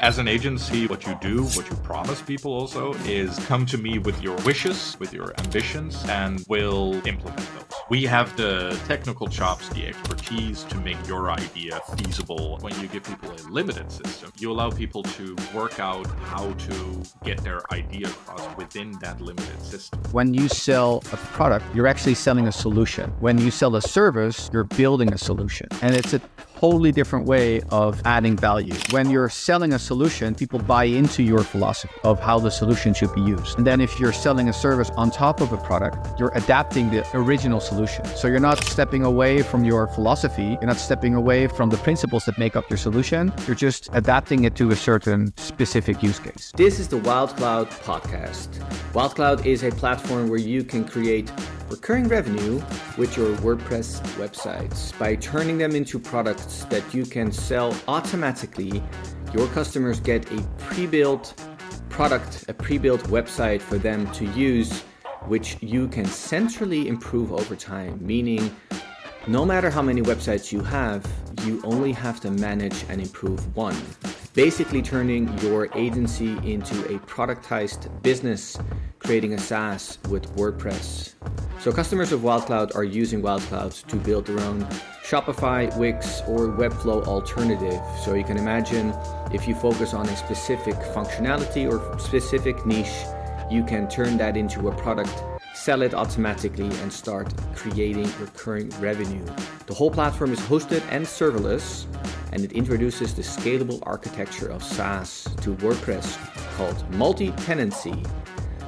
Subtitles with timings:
[0.00, 3.98] As an agency, what you do, what you promise people also, is come to me
[3.98, 7.64] with your wishes, with your ambitions, and we'll implement those.
[7.90, 12.58] We have the technical chops, the expertise to make your idea feasible.
[12.60, 17.02] When you give people a limited system, you allow people to work out how to
[17.24, 20.00] get their idea across within that limited system.
[20.12, 23.10] When you sell a product, you're actually selling a solution.
[23.18, 25.66] When you sell a service, you're building a solution.
[25.82, 26.20] And it's a
[26.58, 28.74] totally different way of adding value.
[28.90, 33.14] When you're selling a solution, people buy into your philosophy of how the solution should
[33.14, 33.58] be used.
[33.58, 37.06] And then if you're selling a service on top of a product, you're adapting the
[37.16, 38.04] original solution.
[38.16, 42.24] So you're not stepping away from your philosophy, you're not stepping away from the principles
[42.24, 46.52] that make up your solution, you're just adapting it to a certain specific use case.
[46.56, 48.48] This is the WildCloud podcast.
[48.92, 51.30] WildCloud is a platform where you can create
[51.70, 52.54] recurring revenue
[52.96, 58.82] with your WordPress websites by turning them into products that you can sell automatically.
[59.34, 61.34] Your customers get a pre built
[61.88, 64.82] product, a pre built website for them to use,
[65.26, 68.54] which you can centrally improve over time, meaning
[69.26, 71.04] no matter how many websites you have,
[71.44, 73.76] you only have to manage and improve one.
[74.34, 78.56] Basically, turning your agency into a productized business,
[78.98, 81.14] creating a SaaS with WordPress.
[81.60, 84.64] So, customers of WildCloud are using WildCloud to build their own
[85.02, 87.80] Shopify, Wix, or Webflow alternative.
[88.04, 88.94] So, you can imagine
[89.32, 93.04] if you focus on a specific functionality or specific niche,
[93.50, 95.22] you can turn that into a product
[95.58, 99.24] sell it automatically, and start creating recurring revenue.
[99.66, 101.86] The whole platform is hosted and serverless,
[102.32, 106.06] and it introduces the scalable architecture of SaaS to WordPress
[106.56, 108.02] called multi tenancy.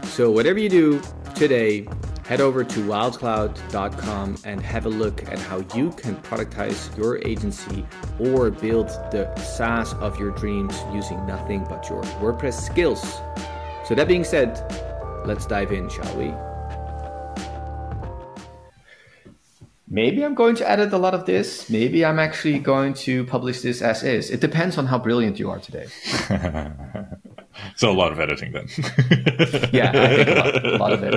[0.03, 1.01] So, whatever you do
[1.37, 1.87] today,
[2.27, 7.87] head over to wildcloud.com and have a look at how you can productize your agency
[8.19, 13.01] or build the SaaS of your dreams using nothing but your WordPress skills.
[13.87, 14.59] So, that being said,
[15.25, 16.35] let's dive in, shall we?
[19.93, 21.69] Maybe I'm going to edit a lot of this.
[21.69, 24.31] Maybe I'm actually going to publish this as is.
[24.31, 25.89] It depends on how brilliant you are today.
[27.75, 28.69] so a lot of editing then.
[29.73, 31.15] yeah, I think a lot, a lot of it.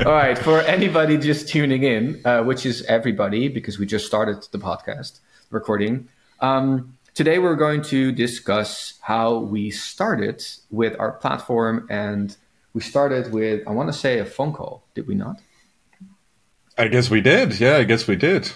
[0.06, 4.46] All right, for anybody just tuning in, uh, which is everybody, because we just started
[4.52, 6.10] the podcast recording.
[6.40, 12.36] Um, today we're going to discuss how we started with our platform, and
[12.74, 14.82] we started with I want to say a phone call.
[14.94, 15.40] Did we not?
[16.80, 17.60] I guess we did.
[17.60, 18.50] Yeah, I guess we did.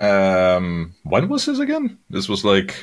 [0.00, 1.98] Um, when was this again?
[2.10, 2.76] This was like.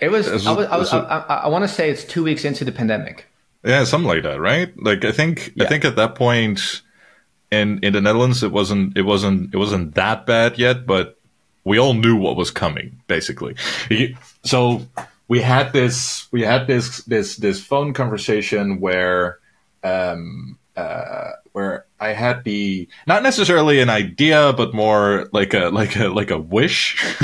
[0.00, 0.28] It was.
[0.28, 2.64] was I, was, I, was, I, I, I want to say it's two weeks into
[2.64, 3.26] the pandemic.
[3.64, 4.72] Yeah, something like that, right?
[4.76, 5.64] Like I think yeah.
[5.64, 6.82] I think at that point
[7.50, 11.18] in in the Netherlands it wasn't it wasn't it wasn't that bad yet, but
[11.64, 13.56] we all knew what was coming basically.
[14.44, 14.86] So
[15.28, 19.38] we had this we had this this this phone conversation where
[19.82, 25.94] um uh where I had the not necessarily an idea, but more like a like
[25.94, 27.16] a like a wish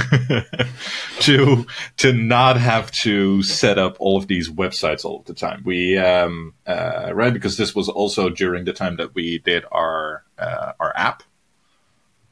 [1.21, 5.63] to to not have to set up all of these websites all the time.
[5.65, 10.23] We um, uh, right because this was also during the time that we did our
[10.39, 11.25] uh, our app.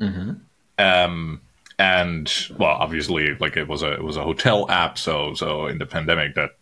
[0.00, 0.34] Mm-hmm.
[0.78, 1.40] Um,
[1.80, 5.78] and well, obviously, like it was a it was a hotel app, so so in
[5.78, 6.57] the pandemic that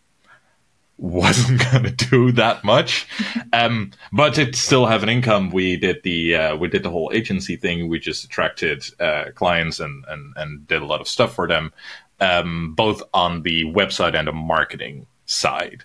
[0.98, 3.06] wasn't going to do that much.
[3.52, 7.10] Um, but to still have an income, we did the uh, we did the whole
[7.12, 7.88] agency thing.
[7.88, 11.72] We just attracted uh, clients and, and and did a lot of stuff for them,
[12.20, 15.84] um, both on the website and the marketing side.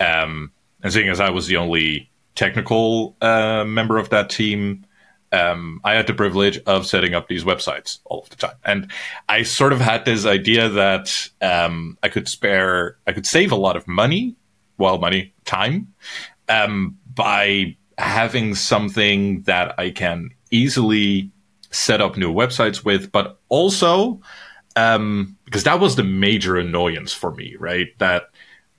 [0.00, 4.84] Um, and seeing as I was the only technical uh, member of that team.
[5.32, 8.88] Um, I had the privilege of setting up these websites all of the time, and
[9.28, 13.56] I sort of had this idea that um, I could spare, I could save a
[13.56, 14.36] lot of money
[14.78, 15.92] well, money, time,
[16.48, 21.30] um, by having something that I can easily
[21.70, 24.20] set up new websites with, but also
[24.76, 27.96] um, because that was the major annoyance for me, right?
[27.98, 28.24] That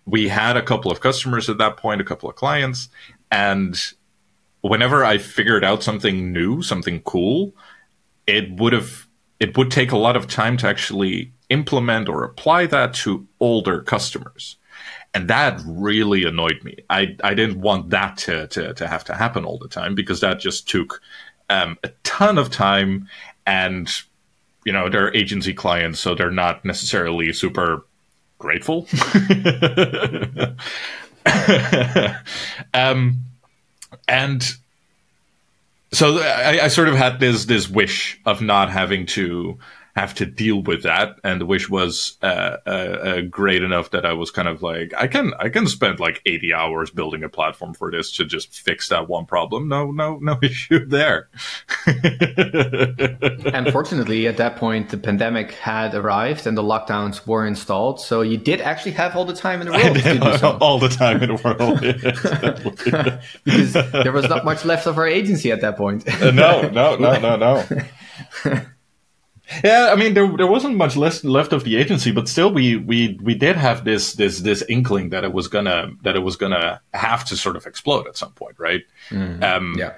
[0.05, 2.89] we had a couple of customers at that point, a couple of clients,
[3.31, 3.77] and
[4.61, 7.53] whenever I figured out something new, something cool,
[8.27, 9.07] it would have
[9.39, 13.81] it would take a lot of time to actually implement or apply that to older
[13.81, 14.57] customers
[15.15, 16.77] and that really annoyed me.
[16.89, 20.19] I, I didn't want that to, to, to have to happen all the time because
[20.19, 21.01] that just took
[21.49, 23.07] um, a ton of time
[23.45, 23.89] and
[24.65, 27.85] you know they're agency clients so they're not necessarily super
[28.39, 28.87] grateful
[32.73, 33.17] um,
[34.07, 34.55] and
[35.93, 39.59] so I, I, sort of had this this wish of not having to
[39.95, 41.17] have to deal with that.
[41.23, 44.93] And the wish was uh, uh, uh, great enough that I was kind of like,
[44.97, 48.53] I can I can spend like eighty hours building a platform for this to just
[48.53, 49.69] fix that one problem.
[49.69, 51.29] No, no, no issue there.
[53.53, 58.01] Unfortunately, at that point, the pandemic had arrived and the lockdowns were installed.
[58.01, 60.57] So you did actually have all the time in the world to do so.
[60.59, 61.79] All the time in the world.
[63.45, 66.05] because there was not much left of our agency at that point.
[66.21, 68.61] Uh, no, no, no, no, no.
[69.63, 72.77] Yeah, I mean there there wasn't much less left of the agency, but still we
[72.77, 76.35] we we did have this this this inkling that it was gonna that it was
[76.35, 78.81] gonna have to sort of explode at some point, right?
[79.09, 79.43] Mm-hmm.
[79.43, 79.93] Um, yeah.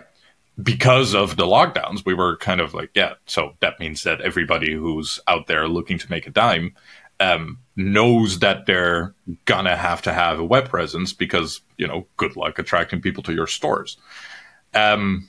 [0.61, 3.13] Because of the lockdowns, we were kind of like, yeah.
[3.27, 6.75] So that means that everybody who's out there looking to make a dime
[7.19, 9.13] um, knows that they're
[9.45, 13.33] gonna have to have a web presence because you know, good luck attracting people to
[13.33, 13.97] your stores.
[14.73, 15.27] Um,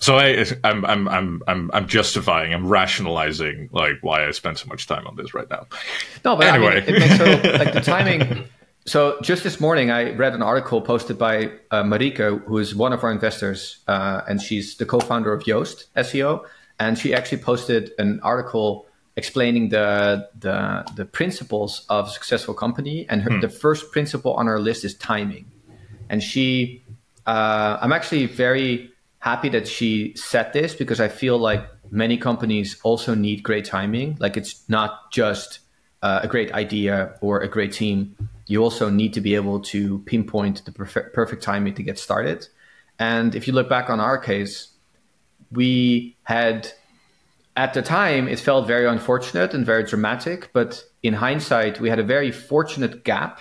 [0.00, 4.66] so I, I'm, I'm, I'm, I'm, I'm justifying, I'm rationalizing like why I spend so
[4.66, 5.66] much time on this right now.
[6.24, 8.48] No, but anyway, I mean, it makes like the timing.
[8.86, 12.94] So just this morning, I read an article posted by uh, Marieke, who is one
[12.94, 16.46] of our investors, uh, and she's the co-founder of Yoast SEO,
[16.78, 18.86] and she actually posted an article
[19.16, 23.40] explaining the the, the principles of a successful company, and her, hmm.
[23.40, 25.44] the first principle on her list is timing,
[26.08, 26.82] and she,
[27.26, 28.89] uh, I'm actually very
[29.20, 34.16] happy that she said this because I feel like many companies also need great timing.
[34.18, 35.60] Like it's not just
[36.02, 38.16] uh, a great idea or a great team.
[38.46, 42.48] You also need to be able to pinpoint the perfect, perfect timing to get started.
[42.98, 44.68] And if you look back on our case,
[45.52, 46.72] we had
[47.56, 51.98] at the time it felt very unfortunate and very dramatic, but in hindsight, we had
[51.98, 53.40] a very fortunate gap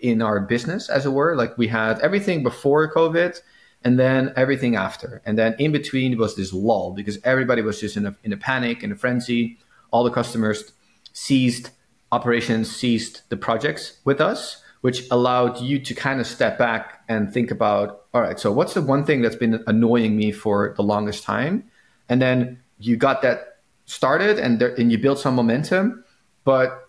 [0.00, 1.36] in our business, as it were.
[1.36, 3.40] Like we had everything before COVID
[3.84, 5.22] and then everything after.
[5.24, 8.36] And then in between was this lull because everybody was just in a, in a
[8.36, 9.58] panic, in a frenzy.
[9.90, 10.72] All the customers
[11.12, 11.70] seized
[12.10, 17.32] operations, seized the projects with us, which allowed you to kind of step back and
[17.32, 20.82] think about, all right, so what's the one thing that's been annoying me for the
[20.82, 21.64] longest time?
[22.08, 26.04] And then you got that started and, there, and you built some momentum.
[26.44, 26.88] But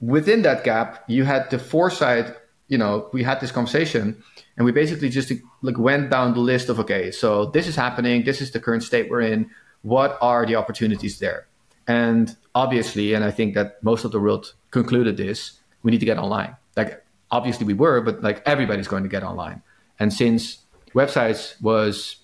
[0.00, 2.36] within that gap, you had the foresight,
[2.68, 4.22] you know, we had this conversation
[4.56, 5.32] and we basically just
[5.62, 8.82] like went down the list of okay so this is happening this is the current
[8.82, 9.50] state we're in
[9.82, 11.46] what are the opportunities there?
[11.86, 16.06] And obviously and i think that most of the world concluded this we need to
[16.06, 16.56] get online.
[16.76, 19.62] Like obviously we were but like everybody's going to get online.
[19.98, 20.58] And since
[20.94, 22.16] websites was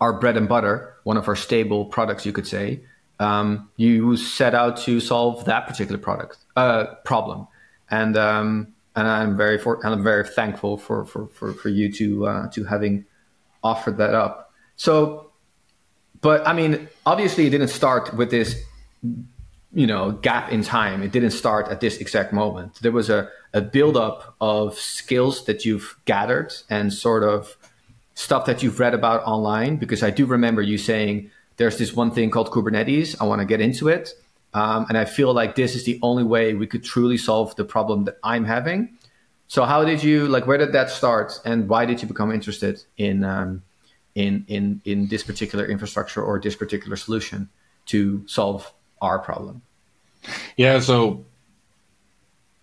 [0.00, 2.80] our bread and butter one of our stable products you could say
[3.22, 7.46] um, you set out to solve that particular product uh, problem.
[7.90, 12.26] And um, and I'm very for, I'm very thankful for for for, for you to
[12.26, 13.04] uh, to having
[13.62, 14.52] offered that up.
[14.76, 15.32] So,
[16.20, 18.60] but I mean, obviously, it didn't start with this,
[19.72, 21.02] you know, gap in time.
[21.02, 22.80] It didn't start at this exact moment.
[22.82, 27.56] There was a a buildup of skills that you've gathered and sort of
[28.14, 29.76] stuff that you've read about online.
[29.76, 33.16] Because I do remember you saying there's this one thing called Kubernetes.
[33.20, 34.14] I want to get into it.
[34.54, 37.64] Um, and I feel like this is the only way we could truly solve the
[37.64, 38.98] problem that I'm having.
[39.48, 40.46] So how did you like?
[40.46, 43.62] Where did that start, and why did you become interested in um,
[44.14, 47.48] in in in this particular infrastructure or this particular solution
[47.86, 49.62] to solve our problem?
[50.56, 50.80] Yeah.
[50.80, 51.24] So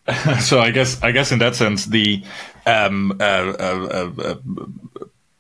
[0.40, 2.24] so I guess I guess in that sense the
[2.66, 4.36] um, uh, uh, uh,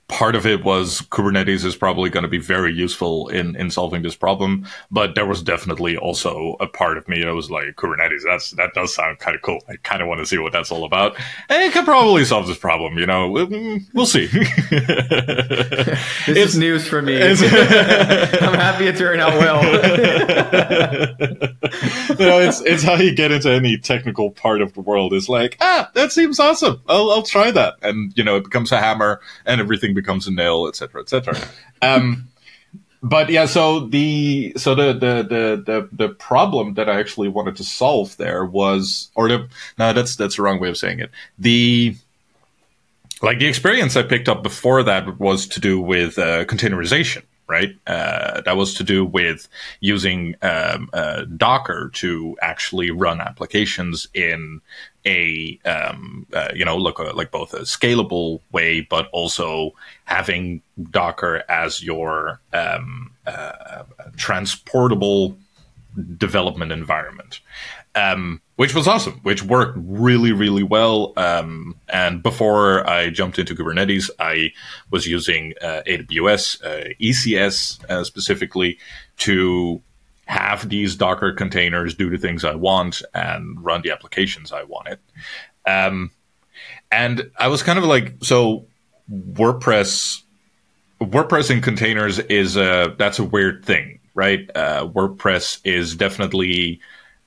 [0.10, 4.02] part of it was Kubernetes is probably going to be very useful in, in solving
[4.02, 4.68] this problem.
[4.92, 8.74] But there was definitely also a part of me that was like, Kubernetes, that's, that
[8.74, 9.62] does sound kind of cool.
[9.70, 11.16] I kind of want to see what that's all about.
[11.48, 13.30] And it could probably solve this problem, you know,
[13.94, 14.26] we'll see.
[14.32, 14.58] this
[16.28, 17.22] it's, is news for me.
[17.22, 19.64] I'm happy it turned out well.
[19.64, 19.70] you
[22.26, 25.58] know, it's, it's how you get into any technical part of the world is like,
[25.62, 26.82] ah, that seems awesome.
[26.90, 27.76] I'll, I'll try that.
[27.84, 31.38] And, you know, it becomes a hammer and everything becomes a nail, etc., etc.
[31.82, 32.30] Um,
[33.02, 37.56] but yeah, so the so the, the the the the problem that I actually wanted
[37.58, 41.10] to solve there was, or the no, that's that's the wrong way of saying it.
[41.38, 41.96] The
[43.22, 47.76] like the experience I picked up before that was to do with uh, containerization, right?
[47.88, 54.62] Uh, that was to do with using um, uh, Docker to actually run applications in
[55.06, 59.74] a um, uh, you know look uh, like both a scalable way, but also
[60.06, 63.84] having Docker as your um, uh,
[64.16, 65.36] transportable
[66.18, 67.42] development environment,
[68.00, 71.14] um, which was awesome, which worked really really well.
[71.18, 74.52] Um, and before I jumped into Kubernetes, I
[74.92, 78.78] was using uh, AWS uh, ECS uh, specifically
[79.18, 79.82] to
[80.26, 85.00] have these Docker containers do the things I want and run the applications I wanted.
[85.66, 86.12] Um,
[86.92, 88.68] and I was kind of like, so
[89.12, 90.22] WordPress,
[91.02, 94.50] WordPress in containers is a that's a weird thing, right?
[94.54, 96.80] Uh, WordPress is definitely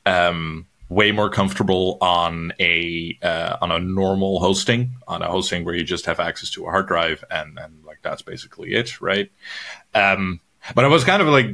[0.06, 5.74] um, way more comfortable on a uh, on a normal hosting, on a hosting where
[5.74, 9.30] you just have access to a hard drive and and like that's basically it, right?
[9.94, 10.40] Um,
[10.74, 11.46] but I was kind of like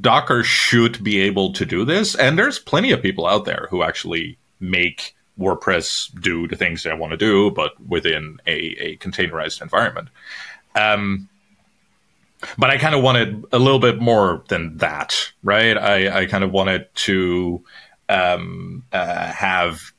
[0.00, 3.82] Docker should be able to do this, and there's plenty of people out there who
[3.82, 9.62] actually make WordPress do the things they want to do, but within a, a containerized
[9.62, 10.08] environment.
[10.74, 11.28] Um,
[12.58, 15.76] but I kind of wanted a little bit more than that, right?
[15.76, 17.62] I, I kind of wanted to
[18.08, 19.92] um, uh, have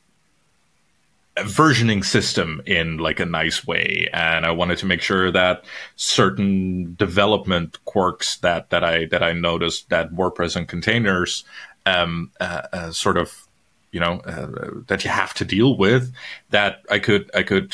[1.38, 5.64] a versioning system in like a nice way, and I wanted to make sure that
[5.96, 11.46] certain development quirks that that I that I noticed that WordPress and containers
[11.86, 13.48] um, uh, uh, sort of
[13.92, 16.14] you know uh, that you have to deal with
[16.50, 17.74] that I could I could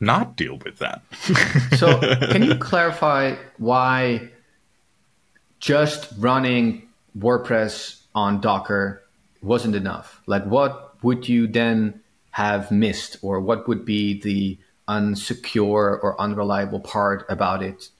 [0.00, 1.02] not deal with that.
[1.76, 4.30] so can you clarify why
[5.58, 6.88] just running
[7.18, 9.02] WordPress on Docker
[9.42, 10.20] wasn't enough?
[10.26, 16.80] Like what would you then have missed or what would be the unsecure or unreliable
[16.80, 17.90] part about it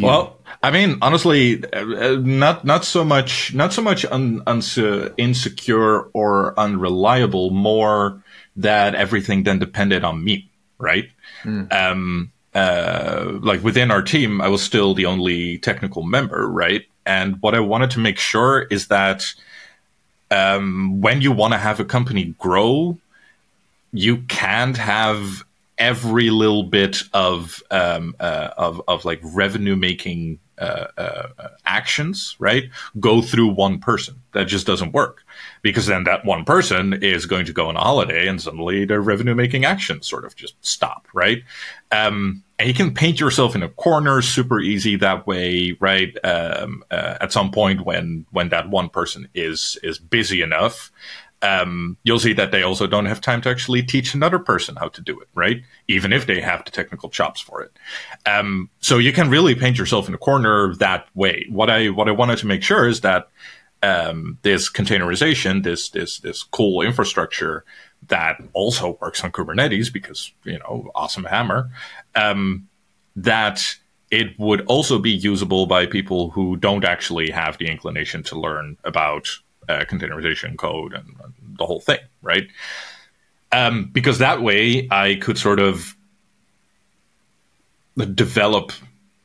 [0.00, 6.02] well, I mean, honestly, uh, not not so much not so much un, unse- insecure
[6.12, 7.50] or unreliable.
[7.50, 8.22] More
[8.56, 11.10] that everything then depended on me, right?
[11.42, 11.72] Mm.
[11.72, 16.86] Um, uh, like within our team, I was still the only technical member, right?
[17.06, 19.32] And what I wanted to make sure is that
[20.30, 22.98] um, when you want to have a company grow,
[23.92, 25.44] you can't have
[25.78, 30.38] every little bit of um, uh, of of like revenue making
[31.64, 32.64] actions, right,
[33.00, 34.16] go through one person.
[34.32, 35.24] That just doesn't work
[35.60, 39.00] because then that one person is going to go on a holiday and suddenly their
[39.00, 41.42] revenue making actions sort of just stop, right?
[41.90, 46.16] Um, and you can paint yourself in a corner super easy that way, right?
[46.24, 50.90] Um, uh, at some point when when that one person is is busy enough
[51.42, 54.88] um, you'll see that they also don't have time to actually teach another person how
[54.88, 55.62] to do it, right?
[55.88, 57.72] Even if they have the technical chops for it.
[58.26, 61.46] Um, so you can really paint yourself in a corner that way.
[61.50, 63.28] What I what I wanted to make sure is that
[63.82, 67.64] um, this containerization, this this this cool infrastructure
[68.08, 71.70] that also works on Kubernetes because you know awesome hammer,
[72.14, 72.68] um,
[73.16, 73.76] that
[74.12, 78.76] it would also be usable by people who don't actually have the inclination to learn
[78.84, 79.26] about
[79.72, 82.48] uh, containerization code and, and, the whole thing, right?
[83.52, 85.94] Um, because that way I could sort of
[88.14, 88.72] develop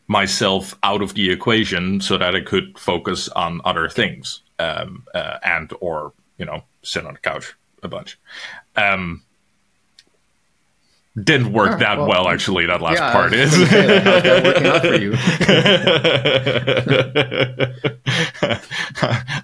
[0.08, 5.38] myself out of the equation so that I could focus on other things um, uh,
[5.44, 8.20] and or you know sit on the couch a bunch.
[8.75, 9.24] Um,
[11.24, 12.68] didn't work oh, that well, well, actually.
[12.68, 13.52] That last yeah, part is.
[13.52, 15.14] Say, how's that working out for you?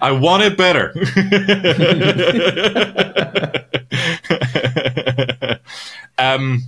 [0.00, 0.92] I want it better.
[6.18, 6.62] um,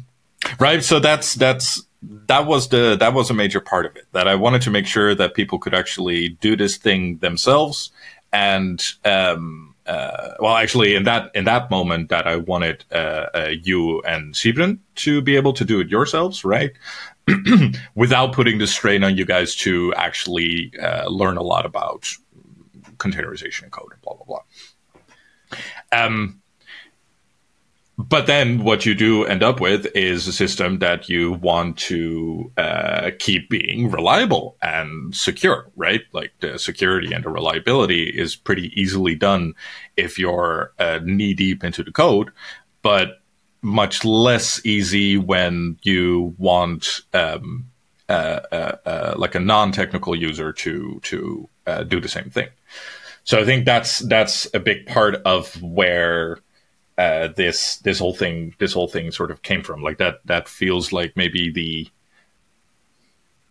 [0.59, 0.83] right.
[0.83, 1.87] So that's that's
[2.27, 4.07] that was the that was a major part of it.
[4.13, 7.93] That I wanted to make sure that people could actually do this thing themselves
[8.33, 8.83] and.
[9.05, 14.03] Um, uh, well, actually, in that in that moment, that I wanted uh, uh, you
[14.03, 16.73] and Sybren to be able to do it yourselves, right?
[17.95, 22.09] Without putting the strain on you guys to actually uh, learn a lot about
[22.99, 24.43] containerization and code and blah blah blah.
[25.93, 26.43] Um,
[27.99, 32.53] but then what you do end up with is a system that you want to
[32.59, 36.03] uh, keep being reliable and secure, right?
[36.13, 39.55] Like the security and the reliability is pretty easily done
[39.97, 42.31] if you're uh, knee deep into the code,
[42.83, 43.23] but
[43.63, 47.71] much less easy when you want um,
[48.09, 52.49] uh, uh, uh like a non-technical user to to uh, do the same thing.
[53.25, 56.39] So I think that's that's a big part of where
[56.99, 59.83] uh, this this whole thing this whole thing sort of came from.
[59.83, 61.89] Like that that feels like maybe the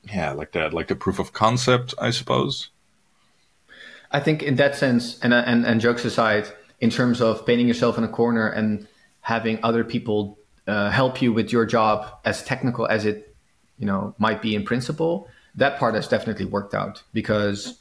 [0.04, 2.70] yeah like that like the proof of concept, I suppose.
[4.12, 6.48] I think in that sense, and and and jokes aside,
[6.80, 8.88] in terms of painting yourself in a corner and
[9.22, 10.38] having other people
[10.68, 13.36] uh, help you with your job, as technical as it
[13.78, 17.80] you know might be in principle, that part has definitely worked out because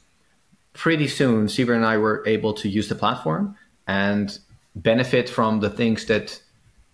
[0.75, 3.56] pretty soon, Sybren and I were able to use the platform
[3.87, 4.37] and
[4.75, 6.40] benefit from the things that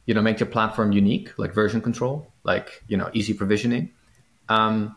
[0.07, 3.91] you know make your platform unique, like version control, like you know easy provisioning,
[4.49, 4.97] um,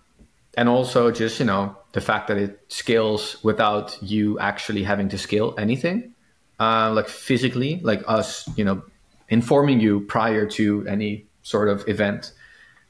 [0.55, 5.17] and also just you know the fact that it scales without you actually having to
[5.17, 6.13] scale anything,
[6.59, 8.83] uh, like physically, like us, you know,
[9.29, 12.31] informing you prior to any sort of event,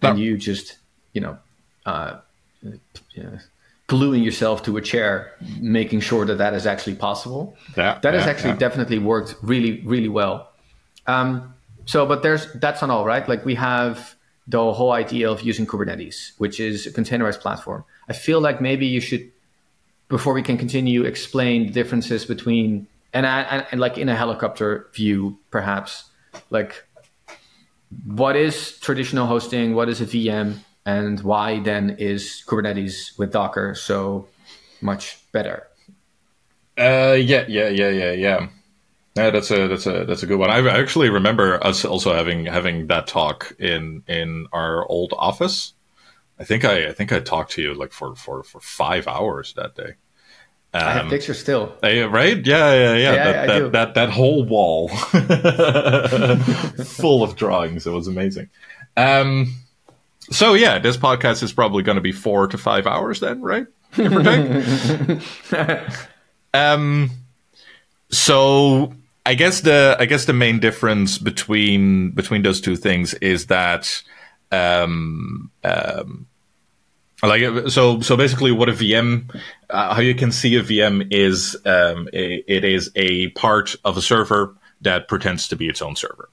[0.02, 0.78] and you just,
[1.14, 1.38] you know,
[1.86, 2.20] uh,
[3.88, 7.56] gluing yourself to a chair, making sure that that is actually possible.
[7.75, 8.58] Yeah, that yeah, has actually yeah.
[8.58, 10.52] definitely worked really, really well.
[11.08, 11.54] Um,
[11.86, 13.28] so, but there's that's not all, right?
[13.28, 14.16] Like we have
[14.48, 17.84] the whole idea of using Kubernetes, which is a containerized platform.
[18.10, 19.32] I feel like maybe you should,
[20.10, 24.88] before we can continue, explain the differences between and, and, and like in a helicopter
[24.94, 26.10] view, perhaps,
[26.50, 26.84] like
[28.06, 33.75] what is traditional hosting, what is a VM, and why then is Kubernetes with Docker
[33.75, 34.28] so
[34.82, 35.68] much better?
[36.78, 38.48] Uh, yeah, yeah, yeah, yeah, yeah.
[39.16, 40.50] Yeah, that's a that's a that's a good one.
[40.50, 45.74] I actually remember us also having having that talk in in our old office.
[46.40, 49.54] I think I I think I talked to you like for for for five hours
[49.54, 49.94] that day.
[50.74, 51.78] Um, I have pictures still.
[51.84, 52.44] Uh, right?
[52.44, 52.98] Yeah, yeah, yeah.
[52.98, 54.88] yeah that, I that, that that whole wall
[56.84, 57.86] full of drawings.
[57.86, 58.50] It was amazing.
[58.98, 59.54] Um,
[60.34, 63.68] so yeah, this podcast is probably going to be four to five hours then, right?
[63.96, 65.92] Give or take.
[66.54, 67.12] um,
[68.10, 68.94] so
[69.25, 74.04] I guess the I guess the main difference between between those two things is that
[74.52, 76.28] um, um,
[77.22, 79.34] like so so basically what a VM
[79.70, 83.98] uh, how you can see a VM is um, a, it is a part of
[83.98, 86.30] a server that pretends to be its own server.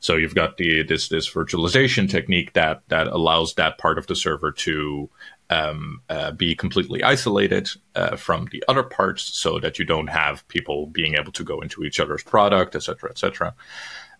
[0.00, 4.16] So you've got the this this virtualization technique that that allows that part of the
[4.16, 5.08] server to
[5.50, 10.46] um, uh, be completely isolated uh, from the other parts, so that you don't have
[10.48, 13.54] people being able to go into each other's product, etc., etc.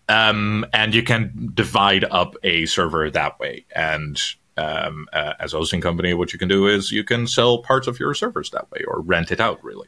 [0.07, 3.65] Um, and you can divide up a server that way.
[3.73, 4.21] And
[4.57, 7.87] um, uh, as a hosting company, what you can do is you can sell parts
[7.87, 9.87] of your servers that way, or rent it out, really.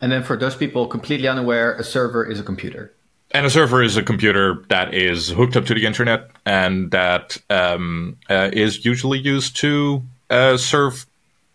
[0.00, 2.92] And then for those people completely unaware, a server is a computer.
[3.30, 7.36] And a server is a computer that is hooked up to the internet and that
[7.50, 11.06] um, uh, is usually used to uh, serve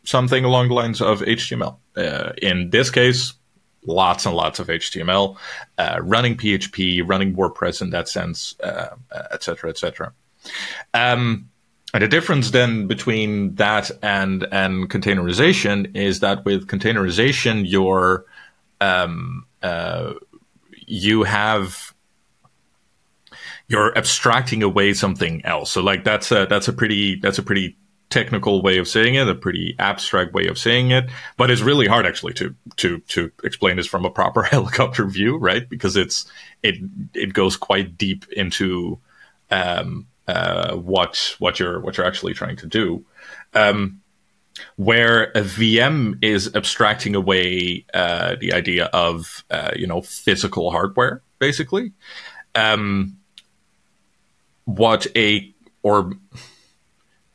[0.04, 1.78] something along the lines of HTML.
[1.96, 3.34] Uh, in this case,
[3.86, 5.36] lots and lots of HTML,
[5.80, 8.56] uh, running PHP, running WordPress in that sense,
[9.32, 10.14] etc., etc.
[10.94, 11.50] Um,
[11.94, 18.26] and the difference then between that and and containerization is that with containerization, you're
[18.82, 20.14] um, uh,
[20.88, 21.94] you have
[23.68, 25.72] you're abstracting away something else.
[25.72, 27.78] So like that's a that's a pretty that's a pretty
[28.14, 31.88] technical way of saying it, a pretty abstract way of saying it, but it's really
[31.88, 35.68] hard actually to to to explain this from a proper helicopter view, right?
[35.68, 36.76] Because it's it
[37.16, 39.00] it goes quite deep into
[39.50, 43.04] um, uh, what what you're what you're actually trying to do.
[43.56, 44.03] Um,
[44.76, 51.22] where a VM is abstracting away uh, the idea of uh, you know physical hardware,
[51.40, 51.94] basically.
[52.56, 53.18] Um,
[54.66, 56.14] what a or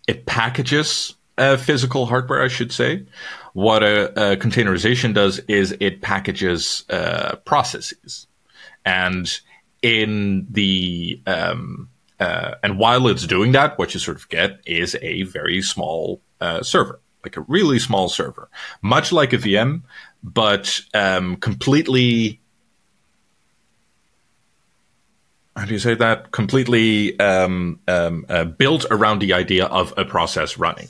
[0.06, 3.06] it packages uh, physical hardware, I should say.
[3.52, 8.26] What a, a containerization does is it packages uh, processes,
[8.84, 9.28] and
[9.82, 11.88] in the um,
[12.20, 16.20] uh, and while it's doing that, what you sort of get is a very small
[16.40, 18.48] uh, server, like a really small server,
[18.82, 19.82] much like a VM,
[20.22, 22.40] but um, completely.
[25.56, 26.30] How do you say that?
[26.30, 30.88] Completely um, um, uh, built around the idea of a process running.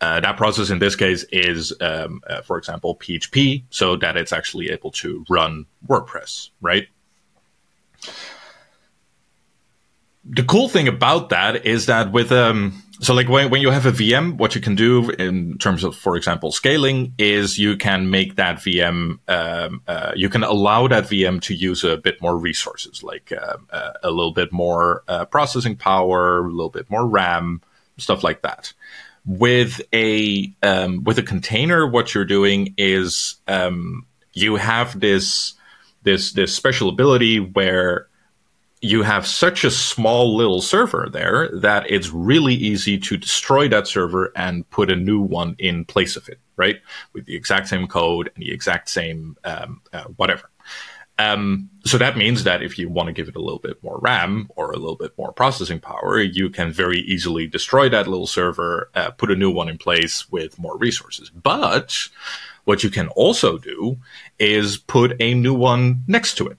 [0.00, 4.32] Uh, that process in this case is, um, uh, for example, PHP, so that it's
[4.32, 6.86] actually able to run WordPress, right?
[10.28, 13.86] the cool thing about that is that with um so like when, when you have
[13.86, 18.10] a VM, what you can do in terms of, for example, scaling is you can
[18.10, 22.36] make that VM, um, uh, you can allow that VM to use a bit more
[22.36, 27.06] resources, like uh, uh, a little bit more uh, processing power, a little bit more
[27.06, 27.62] RAM,
[27.98, 28.72] stuff like that.
[29.24, 35.54] With a um, with a container, what you're doing is um, you have this
[36.02, 38.07] this this special ability where
[38.80, 43.88] you have such a small little server there that it's really easy to destroy that
[43.88, 46.76] server and put a new one in place of it, right?
[47.12, 50.48] With the exact same code and the exact same um, uh, whatever.
[51.20, 53.98] Um, so that means that if you want to give it a little bit more
[53.98, 58.28] RAM or a little bit more processing power, you can very easily destroy that little
[58.28, 61.30] server, uh, put a new one in place with more resources.
[61.30, 62.08] But
[62.64, 63.98] what you can also do
[64.38, 66.58] is put a new one next to it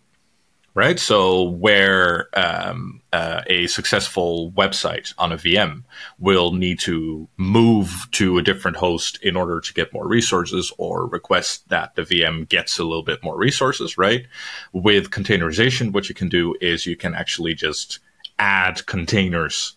[0.80, 0.98] right?
[0.98, 5.84] So where um, uh, a successful website on a VM
[6.20, 11.06] will need to move to a different host in order to get more resources or
[11.06, 14.26] request that the VM gets a little bit more resources, right?
[14.72, 18.00] With containerization, what you can do is you can actually just
[18.40, 19.76] add containers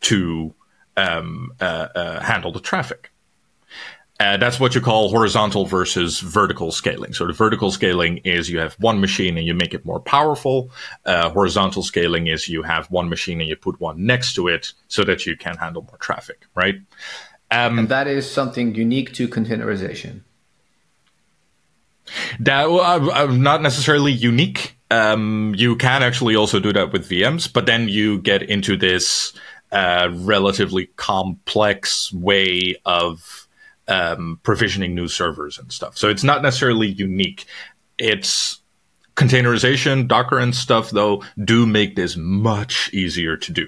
[0.00, 0.52] to
[0.96, 3.09] um, uh, uh, handle the traffic.
[4.20, 7.14] Uh, that's what you call horizontal versus vertical scaling.
[7.14, 10.70] So the vertical scaling is you have one machine and you make it more powerful.
[11.06, 14.74] Uh, horizontal scaling is you have one machine and you put one next to it
[14.88, 16.74] so that you can handle more traffic, right?
[17.50, 20.20] Um, and that is something unique to containerization.
[22.40, 24.76] That well, uh, not necessarily unique.
[24.90, 29.32] Um, you can actually also do that with VMs, but then you get into this
[29.72, 33.48] uh, relatively complex way of
[33.90, 35.98] um, provisioning new servers and stuff.
[35.98, 37.44] So it's not necessarily unique.
[37.98, 38.60] It's
[39.16, 43.66] containerization, Docker and stuff, though, do make this much easier to do.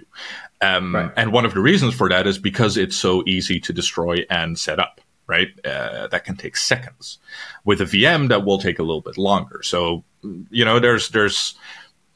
[0.63, 1.13] Um, right.
[1.17, 4.59] And one of the reasons for that is because it's so easy to destroy and
[4.59, 5.49] set up, right?
[5.65, 7.19] Uh, that can take seconds.
[7.65, 9.63] With a VM, that will take a little bit longer.
[9.63, 10.05] So,
[10.51, 11.57] you know, there's, there's,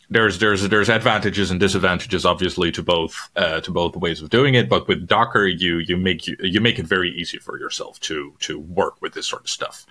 [0.08, 4.54] there's there's there's advantages and disadvantages obviously to both uh, to both ways of doing
[4.54, 7.98] it but with docker you you make you, you make it very easy for yourself
[8.00, 9.84] to to work with this sort of stuff.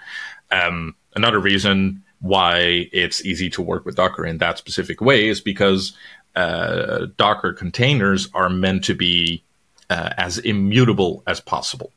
[0.51, 5.41] Um, another reason why it's easy to work with docker in that specific way is
[5.41, 5.93] because
[6.35, 9.43] uh, docker containers are meant to be
[9.89, 11.91] uh, as immutable as possible.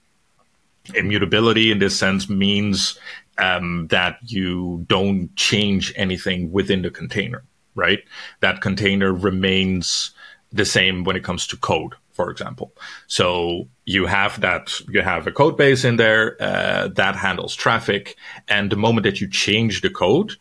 [0.95, 2.99] Immutability in this sense means
[3.37, 7.45] um, that you don't change anything within the container
[7.79, 8.01] right?
[8.41, 10.11] That container remains
[10.53, 12.73] the same when it comes to code, for example.
[13.07, 18.17] So you have that, you have a code base in there uh, that handles traffic.
[18.49, 20.33] And the moment that you change the code,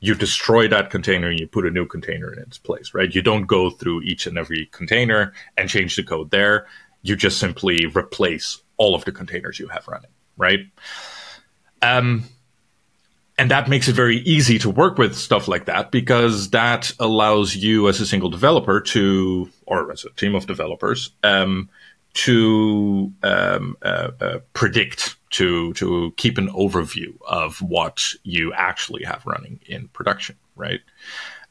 [0.00, 3.14] you destroy that container and you put a new container in its place, right?
[3.14, 6.66] You don't go through each and every container and change the code there.
[7.02, 10.60] You just simply replace all of the containers you have running, right?
[11.82, 12.24] Um,
[13.38, 17.56] and that makes it very easy to work with stuff like that because that allows
[17.56, 21.68] you as a single developer to, or as a team of developers, um,
[22.14, 29.24] to um, uh, uh, predict, to to keep an overview of what you actually have
[29.24, 30.80] running in production, right?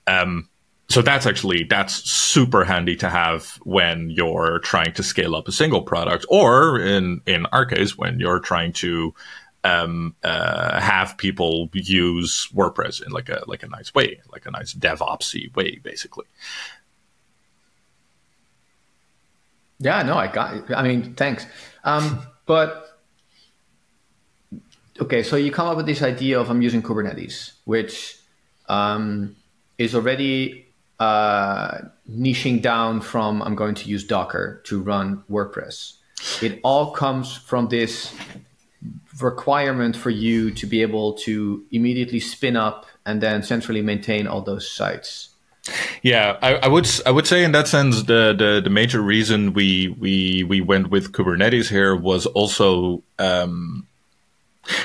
[0.06, 0.50] Um,
[0.88, 5.52] so that's actually that's super handy to have when you're trying to scale up a
[5.52, 9.16] single product, or in in our case, when you're trying to
[9.64, 14.52] um, uh, have people use WordPress in like a like a nice way, like a
[14.52, 16.26] nice DevOpsy way, basically.
[19.80, 20.72] Yeah, no, I got.
[20.72, 21.46] I mean, thanks.
[21.84, 23.00] Um, but
[25.00, 28.18] okay, so you come up with this idea of I'm using Kubernetes, which
[28.68, 29.36] um,
[29.78, 30.68] is already
[31.00, 35.98] uh, niching down from I'm going to use Docker to run WordPress.
[36.44, 38.14] It all comes from this
[39.24, 44.42] requirement for you to be able to immediately spin up and then centrally maintain all
[44.42, 45.30] those sites.
[46.02, 49.54] Yeah, I, I, would I would say in that sense the, the, the major reason
[49.54, 53.86] we we we went with Kubernetes here was also um,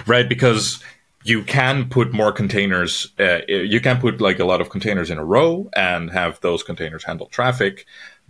[0.07, 0.83] right because
[1.25, 3.13] you can put more containers.
[3.19, 6.63] Uh, you can put like a lot of containers in a row and have those
[6.63, 7.87] containers handle traffic.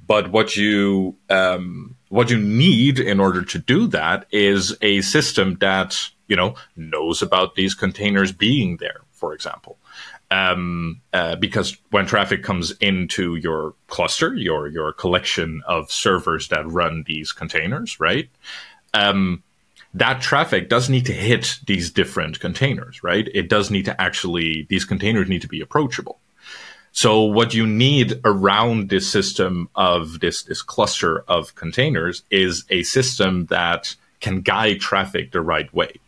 [0.07, 5.57] But what you um, what you need in order to do that is a system
[5.61, 9.79] that you know knows about these containers being there for example.
[10.29, 16.67] Um, uh, because when traffic comes into your cluster your your collection of servers that
[16.67, 18.29] run these containers right
[18.93, 19.45] um,
[19.95, 23.29] that traffic does need to hit these different containers right?
[23.35, 26.19] It does need to actually these containers need to be approachable
[26.97, 32.85] so what you need around this system of this, this cluster of containers is a
[32.85, 36.01] system that can guide traffic the right way.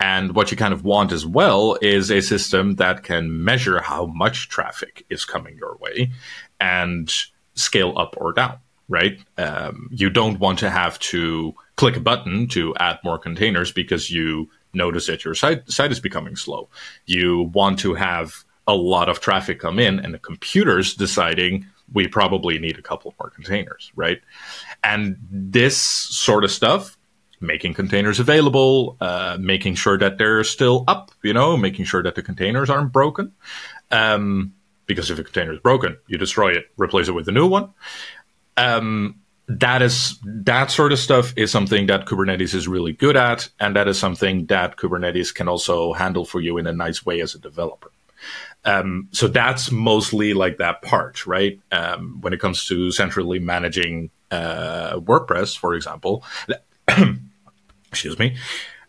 [0.00, 4.06] And what you kind of want as well is a system that can measure how
[4.06, 6.10] much traffic is coming your way
[6.58, 7.08] and
[7.54, 9.20] scale up or down, right?
[9.38, 14.10] Um, you don't want to have to click a button to add more containers because
[14.10, 16.68] you notice that your site, site is becoming slow.
[17.06, 22.08] You want to have a lot of traffic come in and the computer's deciding we
[22.08, 24.20] probably need a couple more containers, right?
[24.82, 26.96] And this sort of stuff,
[27.40, 32.14] making containers available, uh, making sure that they're still up, you know, making sure that
[32.14, 33.32] the containers aren't broken.
[33.90, 34.54] Um,
[34.86, 37.70] because if a container is broken, you destroy it, replace it with a new one.
[38.56, 43.48] Um, that is that sort of stuff is something that Kubernetes is really good at,
[43.58, 47.20] and that is something that Kubernetes can also handle for you in a nice way
[47.20, 47.90] as a developer.
[48.64, 51.58] Um, so that's mostly like that part, right?
[51.72, 56.24] Um, when it comes to centrally managing uh, WordPress, for example,
[57.90, 58.36] excuse me,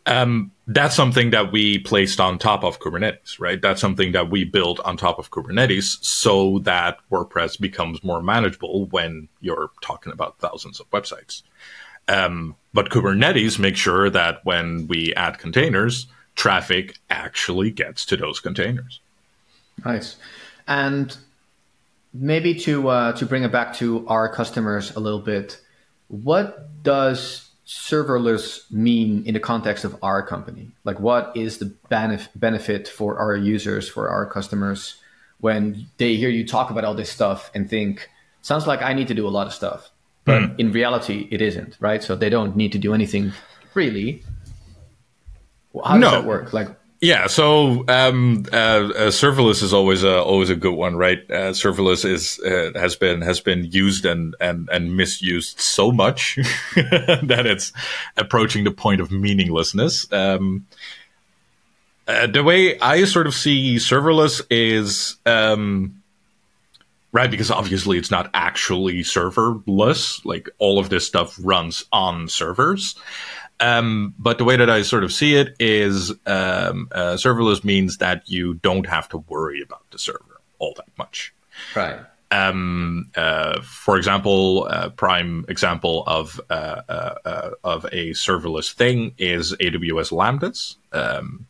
[0.06, 3.62] um, that's something that we placed on top of Kubernetes, right?
[3.62, 8.86] That's something that we built on top of Kubernetes so that WordPress becomes more manageable
[8.88, 11.44] when you're talking about thousands of websites.
[12.08, 18.40] Um, but Kubernetes makes sure that when we add containers, traffic actually gets to those
[18.40, 19.00] containers.
[19.84, 20.16] Nice.
[20.68, 21.16] And
[22.14, 25.60] maybe to uh, to bring it back to our customers a little bit,
[26.08, 30.72] what does serverless mean in the context of our company?
[30.84, 34.98] Like, what is the benef- benefit for our users, for our customers,
[35.40, 38.10] when they hear you talk about all this stuff and think,
[38.42, 39.90] sounds like I need to do a lot of stuff.
[40.26, 40.60] But mm.
[40.60, 42.02] in reality, it isn't, right?
[42.02, 43.34] So they don't need to do anything
[43.74, 44.24] really.
[45.84, 46.12] How does no.
[46.12, 46.54] that work?
[46.54, 46.70] Like,
[47.04, 51.20] yeah, so um, uh, uh, serverless is always a always a good one, right?
[51.30, 56.36] Uh, serverless is uh, has been has been used and and and misused so much
[56.76, 57.74] that it's
[58.16, 60.10] approaching the point of meaninglessness.
[60.14, 60.66] Um,
[62.08, 66.02] uh, the way I sort of see serverless is um,
[67.12, 70.24] right because obviously it's not actually serverless.
[70.24, 72.96] Like all of this stuff runs on servers.
[73.64, 77.98] Um, but the way that I sort of see it is um, uh, serverless means
[77.98, 81.34] that you don't have to worry about the server all that much.
[81.74, 82.00] Right.
[82.30, 89.14] Um, uh, for example, a prime example of uh, uh, uh of a serverless thing
[89.18, 90.76] is AWS Lambdas.
[90.92, 91.48] Um,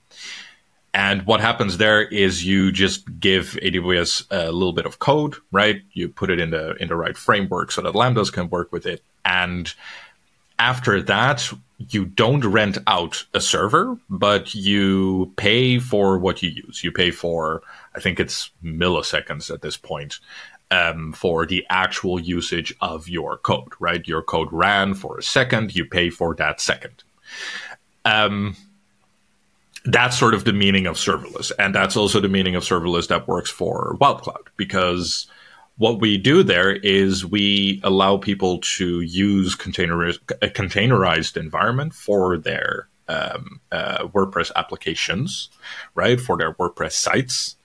[0.93, 5.82] and what happens there is you just give AWS a little bit of code, right?
[5.93, 8.86] You put it in the in the right framework so that Lambdas can work with
[8.86, 9.73] it, and
[10.60, 11.52] after that,
[11.89, 16.84] you don't rent out a server, but you pay for what you use.
[16.84, 17.62] You pay for,
[17.96, 20.19] I think it's milliseconds at this point,
[20.72, 24.08] um, for the actual usage of your code, right?
[24.08, 27.04] Your code ran for a second, you pay for that second.
[28.06, 28.56] Um,
[29.86, 31.52] that's sort of the meaning of serverless.
[31.60, 35.28] And that's also the meaning of serverless that works for WildCloud because
[35.77, 42.38] what we do there is we allow people to use containeriz- a containerized environment for
[42.38, 45.49] their um, uh, WordPress applications,
[45.95, 46.19] right?
[46.19, 47.55] For their WordPress sites.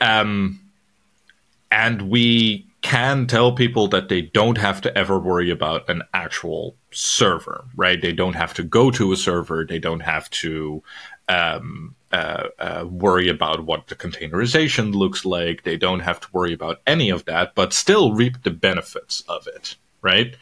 [0.00, 0.60] Um,
[1.70, 6.76] and we can tell people that they don't have to ever worry about an actual
[6.90, 8.02] server, right?
[8.02, 9.64] They don't have to go to a server.
[9.64, 10.82] They don't have to
[11.28, 15.62] um, uh, uh, worry about what the containerization looks like.
[15.62, 19.46] They don't have to worry about any of that, but still reap the benefits of
[19.46, 20.36] it, right?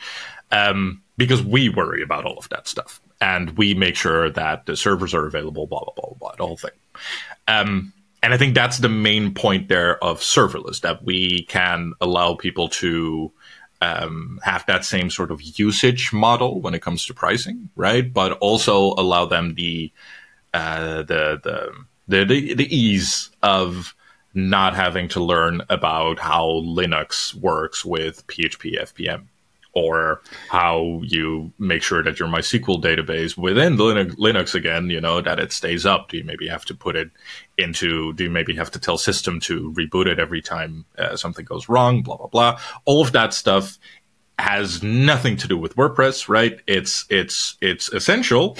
[0.50, 4.76] Um, because we worry about all of that stuff and we make sure that the
[4.76, 6.70] servers are available, blah, blah, blah, blah, the whole thing.
[7.46, 12.34] Um, and I think that's the main point there of serverless that we can allow
[12.34, 13.32] people to
[13.80, 18.12] um, have that same sort of usage model when it comes to pricing, right?
[18.12, 19.92] But also allow them the
[20.52, 23.94] uh, the, the the the ease of
[24.34, 29.26] not having to learn about how Linux works with PHP FPM
[29.72, 35.20] or how you make sure that your MySQL database within Linux, Linux again, you know,
[35.20, 36.08] that it stays up.
[36.08, 37.10] Do you maybe have to put it
[37.56, 41.44] into, do you maybe have to tell system to reboot it every time uh, something
[41.44, 42.60] goes wrong, blah, blah, blah.
[42.84, 43.78] All of that stuff
[44.40, 46.60] has nothing to do with WordPress, right?
[46.66, 48.56] It's it's it's essential,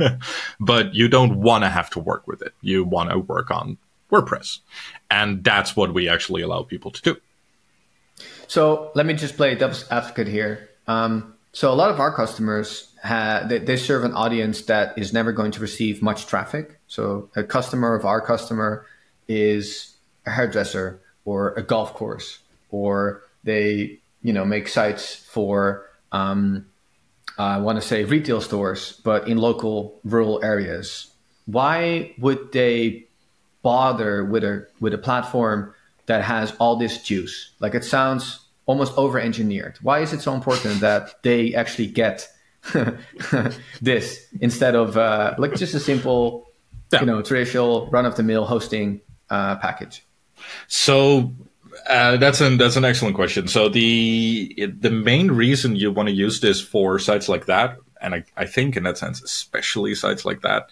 [0.60, 2.54] but you don't want to have to work with it.
[2.60, 3.78] You want to work on
[4.10, 4.60] WordPress,
[5.10, 7.16] and that's what we actually allow people to do.
[8.46, 10.70] So let me just play devil's advocate here.
[10.86, 15.12] Um, so a lot of our customers have, they, they serve an audience that is
[15.12, 16.78] never going to receive much traffic.
[16.86, 18.86] So a customer of our customer
[19.26, 19.94] is
[20.26, 26.66] a hairdresser or a golf course, or they you know make sites for um,
[27.38, 31.12] I want to say retail stores, but in local rural areas.
[31.44, 33.06] Why would they
[33.62, 35.74] bother with a with a platform
[36.06, 37.52] that has all this juice?
[37.60, 39.78] Like it sounds almost over engineered.
[39.80, 42.28] Why is it so important that they actually get
[43.80, 46.48] this instead of uh, like just a simple,
[46.92, 47.00] yeah.
[47.00, 50.04] you know, traditional run of the mill hosting uh, package?
[50.66, 51.32] So
[51.86, 53.48] uh, that's an that's an excellent question.
[53.48, 58.14] So the the main reason you want to use this for sites like that, and
[58.14, 60.70] I, I think in that sense, especially sites like that,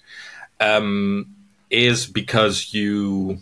[0.60, 1.34] um,
[1.70, 3.38] is because you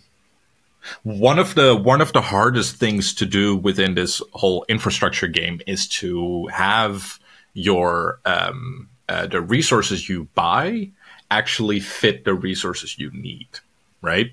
[1.03, 5.61] one of the one of the hardest things to do within this whole infrastructure game
[5.67, 7.19] is to have
[7.55, 10.91] your um, uh, the resources you buy
[11.31, 13.49] actually fit the resources you need
[14.03, 14.33] right?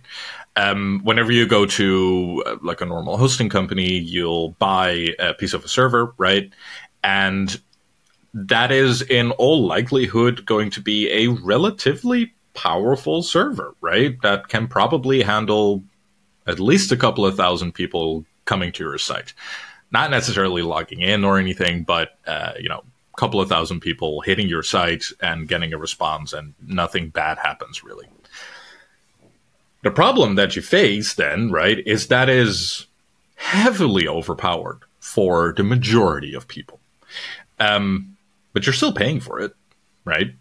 [0.55, 5.53] Um, whenever you go to uh, like a normal hosting company, you'll buy a piece
[5.53, 6.51] of a server, right?
[7.03, 7.59] And
[8.33, 14.21] that is in all likelihood going to be a relatively powerful server, right?
[14.21, 15.83] That can probably handle
[16.45, 19.33] at least a couple of thousand people coming to your site.
[19.91, 22.83] Not necessarily logging in or anything, but uh, you know,
[23.13, 27.37] a couple of thousand people hitting your site and getting a response, and nothing bad
[27.37, 28.07] happens really.
[29.81, 32.87] The problem that you face then, right, is that is
[33.35, 36.79] heavily overpowered for the majority of people.
[37.59, 38.17] Um,
[38.53, 39.55] but you're still paying for it,
[40.05, 40.33] right?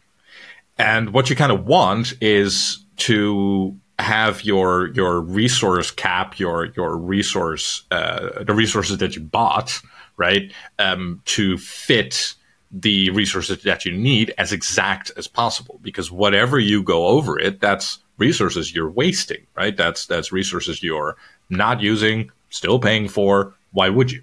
[0.77, 6.97] And what you kind of want is to have your your resource cap, your your
[6.97, 9.81] resource, uh, the resources that you bought,
[10.17, 12.35] right, um, to fit
[12.71, 15.81] the resources that you need as exact as possible.
[15.83, 19.77] Because whatever you go over it, that's resources you're wasting, right?
[19.77, 21.17] That's that's resources you're
[21.51, 23.55] not using, still paying for.
[23.73, 24.23] Why would you?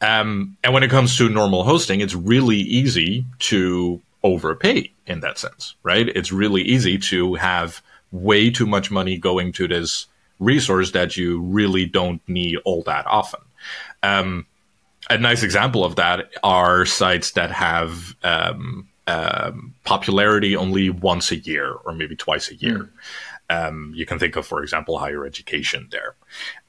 [0.00, 5.38] Um, and when it comes to normal hosting, it's really easy to overpay in that
[5.38, 6.08] sense, right?
[6.08, 10.06] It's really easy to have way too much money going to this
[10.38, 13.40] resource that you really don't need all that often.
[14.02, 14.46] Um,
[15.08, 21.36] a nice example of that are sites that have um, um, popularity only once a
[21.36, 22.90] year or maybe twice a year.
[23.50, 23.96] Mm.
[23.96, 26.14] you can think of, for example, higher education there.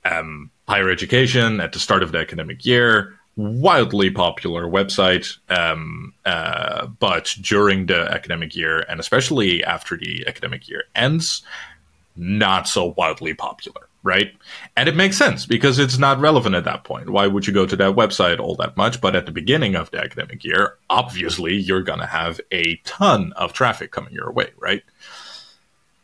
[0.04, 6.88] Um, higher education at the start of the academic year wildly popular website, um, uh,
[6.88, 11.44] but during the academic year, and especially after the academic year ends,
[12.16, 14.34] not so wildly popular, right?
[14.76, 17.10] And it makes sense because it's not relevant at that point.
[17.10, 19.00] Why would you go to that website all that much?
[19.00, 23.34] But at the beginning of the academic year, obviously you're going to have a ton
[23.36, 24.84] of traffic coming your way, right?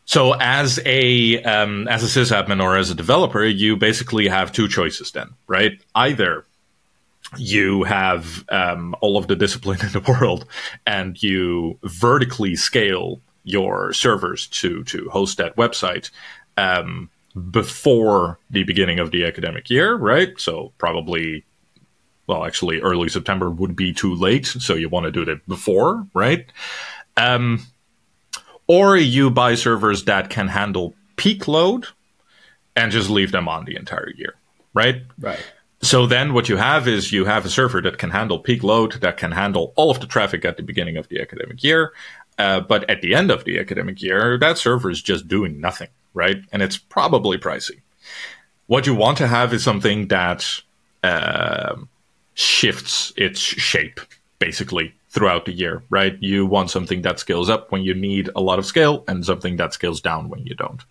[0.04, 4.66] So as a um, as a sysadmin or as a developer, you basically have two
[4.66, 5.72] choices then, right?
[5.94, 6.46] Either
[7.36, 10.46] you have um, all of the discipline in the world
[10.86, 16.10] and you vertically scale your servers to to host that website
[16.56, 17.10] um,
[17.50, 20.38] before the beginning of the academic year, right?
[20.38, 21.44] So probably,
[22.26, 24.46] well, actually, early September would be too late.
[24.46, 26.46] So you want to do that before, right?
[27.16, 27.66] Um,
[28.66, 31.86] or you buy servers that can handle peak load
[32.76, 34.34] and just leave them on the entire year,
[34.74, 35.02] right?
[35.18, 35.40] Right.
[35.80, 38.92] So then what you have is you have a server that can handle peak load,
[39.00, 41.92] that can handle all of the traffic at the beginning of the academic year.
[42.36, 45.88] Uh, but at the end of the academic year, that server is just doing nothing,
[46.18, 46.42] right?
[46.52, 47.80] And it's probably pricey.
[48.66, 50.44] What you want to have is something that
[51.02, 51.76] uh,
[52.34, 54.00] shifts its shape,
[54.38, 56.16] basically, throughout the year, right?
[56.20, 59.56] You want something that scales up when you need a lot of scale and something
[59.56, 60.82] that scales down when you don't.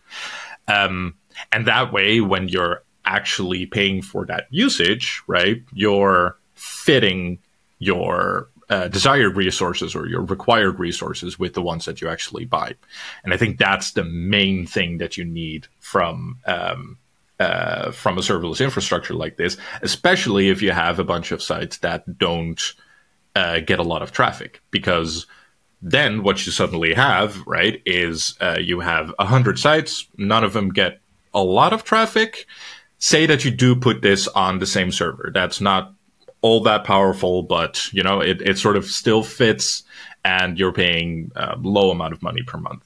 [0.68, 1.14] Um,
[1.52, 7.40] and that way, when you're actually paying for that usage, right, you're fitting
[7.80, 12.76] your uh, desired resources or your required resources with the ones that you actually buy.
[13.24, 16.98] And I think that's the main thing that you need from um,
[17.40, 21.78] uh, from a serverless infrastructure like this, especially if you have a bunch of sites
[21.80, 22.74] that don't
[23.36, 25.28] uh, get a lot of traffic, because
[25.80, 30.54] then what you suddenly have, right, is uh, you have a hundred sites, none of
[30.54, 31.00] them get
[31.34, 32.48] a lot of traffic,
[32.98, 35.30] say that you do put this on the same server.
[35.32, 35.94] That's not
[36.48, 39.84] all that powerful, but you know, it, it sort of still fits
[40.24, 42.84] and you're paying a low amount of money per month.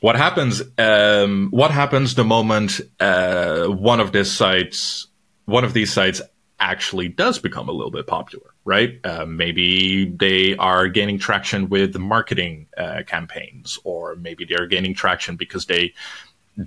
[0.00, 0.62] What happens?
[0.76, 5.06] Um, what happens the moment uh, one of these sites,
[5.46, 6.20] one of these sites,
[6.60, 9.00] actually does become a little bit popular, right?
[9.04, 14.94] Uh, maybe they are gaining traction with marketing uh, campaigns, or maybe they are gaining
[14.94, 15.94] traction because they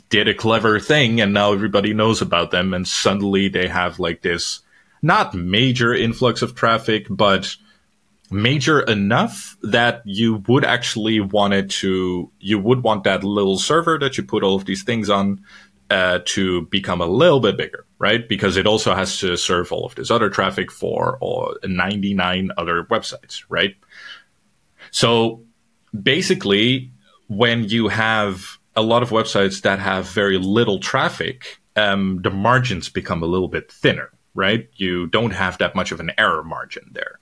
[0.09, 4.21] did a clever thing and now everybody knows about them and suddenly they have like
[4.21, 4.61] this
[5.05, 7.55] not major influx of traffic but
[8.31, 13.99] major enough that you would actually want it to you would want that little server
[13.99, 15.39] that you put all of these things on
[15.91, 18.27] uh, to become a little bit bigger right?
[18.27, 22.83] Because it also has to serve all of this other traffic for all 99 other
[22.85, 23.75] websites right?
[24.91, 25.43] So
[26.01, 26.91] basically
[27.27, 32.89] when you have a lot of websites that have very little traffic, um, the margins
[32.89, 34.69] become a little bit thinner, right?
[34.75, 37.19] You don't have that much of an error margin there.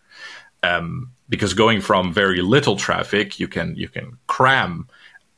[0.63, 4.87] Um, because going from very little traffic, you can you can cram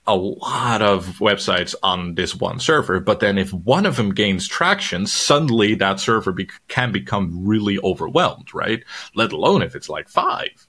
[0.08, 3.00] a lot of websites on this one server.
[3.00, 7.80] But then if one of them gains traction, suddenly that server be- can become really
[7.80, 8.84] overwhelmed, right?
[9.16, 10.68] Let alone if it's like five.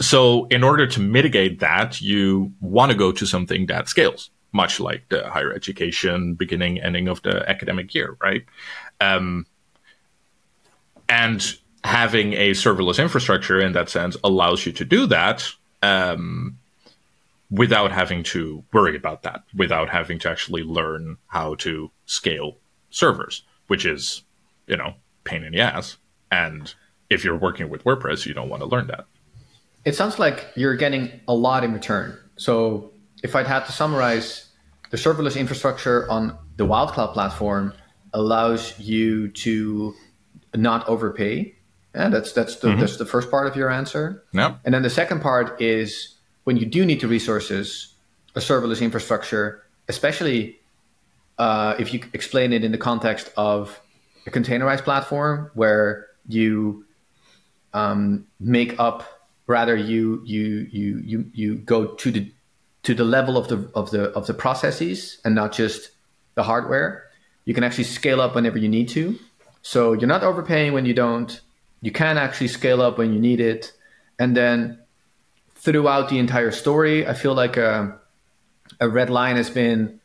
[0.00, 4.78] So in order to mitigate that, you want to go to something that scales much
[4.80, 8.44] like the higher education beginning ending of the academic year, right?
[9.00, 9.46] Um,
[11.08, 15.46] and having a serverless infrastructure in that sense allows you to do that
[15.82, 16.58] um,
[17.50, 22.56] without having to worry about that, without having to actually learn how to scale
[22.90, 24.22] servers, which is,
[24.66, 24.94] you know,
[25.24, 25.98] pain in the ass.
[26.30, 26.72] And
[27.10, 29.06] if you're working with WordPress, you don't want to learn that.
[29.84, 32.18] It sounds like you're getting a lot in return.
[32.36, 32.92] So
[33.22, 34.48] if I'd had to summarize,
[34.90, 37.74] the serverless infrastructure on the WildCloud platform
[38.14, 39.94] allows you to
[40.56, 41.54] not overpay
[41.94, 42.80] yeah, that's that's the mm-hmm.
[42.80, 44.24] that's the first part of your answer.
[44.32, 44.56] Yeah.
[44.64, 47.94] And then the second part is when you do need the resources,
[48.34, 50.58] a serverless infrastructure, especially
[51.38, 53.80] uh, if you explain it in the context of
[54.26, 56.84] a containerized platform where you
[57.74, 62.32] um, make up rather you you you you you go to the
[62.82, 65.92] to the level of the of the of the processes and not just
[66.34, 67.04] the hardware.
[67.44, 69.16] You can actually scale up whenever you need to.
[69.66, 71.40] So you're not overpaying when you don't
[71.80, 73.72] you can actually scale up when you need it.
[74.18, 74.78] And then
[75.54, 77.98] throughout the entire story, I feel like a,
[78.78, 80.00] a red line has been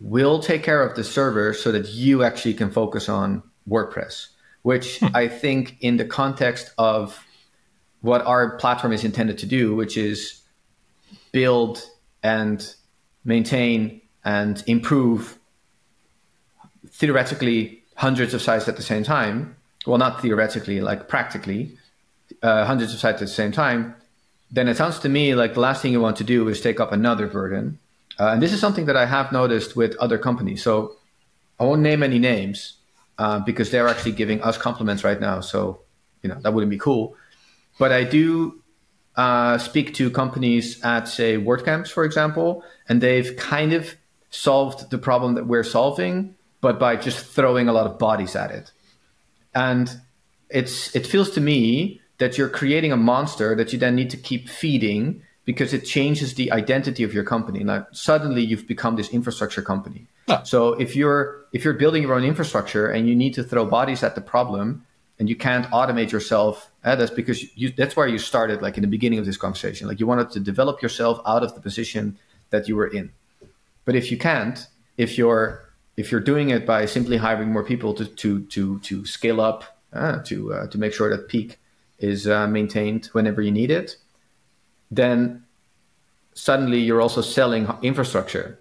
[0.00, 4.26] we'll take care of the server so that you actually can focus on WordPress,
[4.62, 5.06] which hmm.
[5.14, 7.24] I think in the context of
[8.00, 10.42] what our platform is intended to do, which is
[11.30, 11.84] build
[12.24, 12.74] and
[13.24, 15.38] maintain and improve
[16.90, 21.76] theoretically hundreds of sites at the same time, well, not theoretically, like practically,
[22.42, 23.92] uh, hundreds of sites at the same time,
[24.52, 26.78] then it sounds to me like the last thing you want to do is take
[26.78, 27.78] up another burden.
[28.20, 30.62] Uh, and this is something that I have noticed with other companies.
[30.62, 30.96] So
[31.58, 32.74] I won't name any names
[33.18, 35.40] uh, because they're actually giving us compliments right now.
[35.40, 35.80] So,
[36.22, 37.16] you know, that wouldn't be cool.
[37.80, 38.62] But I do
[39.16, 43.96] uh, speak to companies at, say, WordCamps, for example, and they've kind of
[44.30, 48.50] solved the problem that we're solving, but by just throwing a lot of bodies at
[48.50, 48.72] it
[49.54, 50.00] and
[50.50, 54.16] it's it feels to me that you're creating a monster that you then need to
[54.16, 57.64] keep feeding because it changes the identity of your company.
[57.64, 60.06] Like suddenly you've become this infrastructure company.
[60.44, 64.02] So if you're if you're building your own infrastructure and you need to throw bodies
[64.02, 64.84] at the problem
[65.18, 68.60] and you can't automate yourself, eh, that's because you, that's where you started.
[68.60, 71.54] Like in the beginning of this conversation, like you wanted to develop yourself out of
[71.54, 72.18] the position
[72.50, 73.10] that you were in.
[73.86, 74.66] But if you can't,
[74.98, 75.67] if you're
[75.98, 79.78] if you're doing it by simply hiring more people to to to to scale up
[79.92, 81.58] uh, to uh, to make sure that peak
[81.98, 83.96] is uh, maintained whenever you need it,
[84.92, 85.42] then
[86.34, 88.60] suddenly you're also selling infrastructure,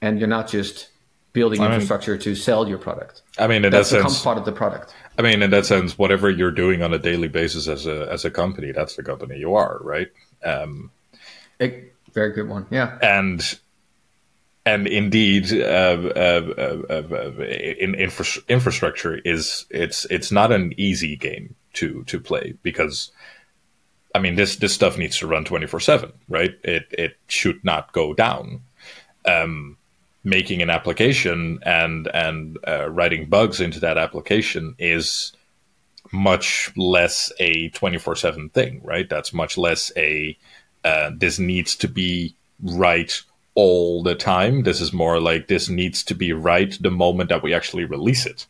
[0.00, 0.88] and you're not just
[1.34, 3.20] building I infrastructure mean, to sell your product.
[3.38, 4.94] I mean, in that becomes part of the product.
[5.18, 8.24] I mean, in that sense, whatever you're doing on a daily basis as a as
[8.24, 10.08] a company, that's the company you are, right?
[10.42, 10.90] Um,
[11.60, 11.84] a
[12.14, 12.98] very good one, yeah.
[13.02, 13.58] And
[14.68, 17.42] and indeed, uh, uh, uh,
[17.80, 23.10] in infra- infrastructure is it's it's not an easy game to to play because,
[24.14, 26.54] I mean, this this stuff needs to run twenty four seven, right?
[26.62, 28.60] It it should not go down.
[29.24, 29.78] Um,
[30.22, 35.32] making an application and and uh, writing bugs into that application is
[36.12, 40.36] much less a 24/7 thing right that's much less a
[40.84, 43.22] uh, this needs to be right
[43.58, 44.62] all the time.
[44.62, 48.24] This is more like this needs to be right the moment that we actually release
[48.24, 48.46] it.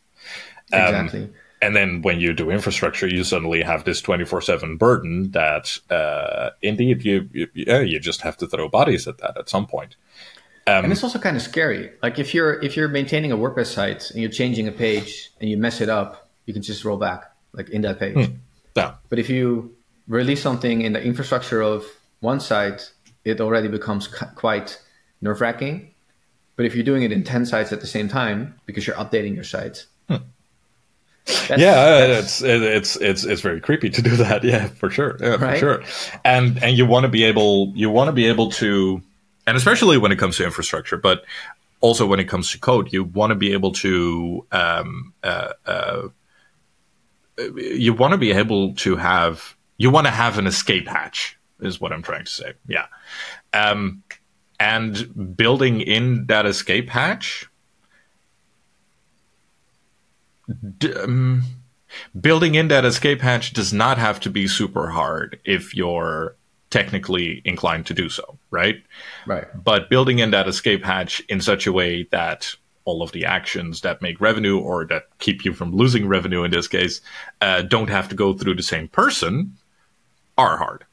[0.71, 1.29] Um, exactly.
[1.63, 6.51] And then when you do infrastructure, you suddenly have this 24 7 burden that uh,
[6.61, 9.95] indeed you, you, yeah, you just have to throw bodies at that at some point.
[10.67, 11.89] Um, and it's also kind of scary.
[12.03, 15.49] Like if you're if you're maintaining a WordPress site and you're changing a page and
[15.49, 18.27] you mess it up, you can just roll back like in that page.
[18.27, 18.35] Hmm.
[18.75, 18.93] Yeah.
[19.09, 19.75] But if you
[20.07, 21.83] release something in the infrastructure of
[22.19, 22.91] one site,
[23.25, 24.79] it already becomes quite
[25.21, 25.93] nerve wracking.
[26.55, 29.33] But if you're doing it in 10 sites at the same time because you're updating
[29.33, 30.17] your sites, hmm.
[31.47, 34.43] That's, yeah, that's, it's it's it's it's very creepy to do that.
[34.49, 35.15] Yeah, for sure.
[35.19, 35.59] Yeah, right?
[35.59, 35.83] for sure.
[36.25, 39.01] And and you want to be able you want to be able to,
[39.45, 41.23] and especially when it comes to infrastructure, but
[41.81, 46.07] also when it comes to code, you want to be able to um, uh, uh,
[47.55, 51.79] you want to be able to have you want to have an escape hatch is
[51.79, 52.53] what I'm trying to say.
[52.67, 52.87] Yeah.
[53.53, 54.03] Um,
[54.59, 57.47] and building in that escape hatch
[60.77, 61.43] d- um,
[62.19, 66.35] building in that escape hatch does not have to be super hard if you're
[66.69, 68.83] technically inclined to do so right?
[69.25, 69.45] Right.
[69.63, 72.53] But building in that escape hatch in such a way that
[72.85, 76.51] all of the actions that make revenue or that keep you from losing revenue in
[76.51, 77.01] this case
[77.41, 79.55] uh, don't have to go through the same person
[80.37, 80.85] are hard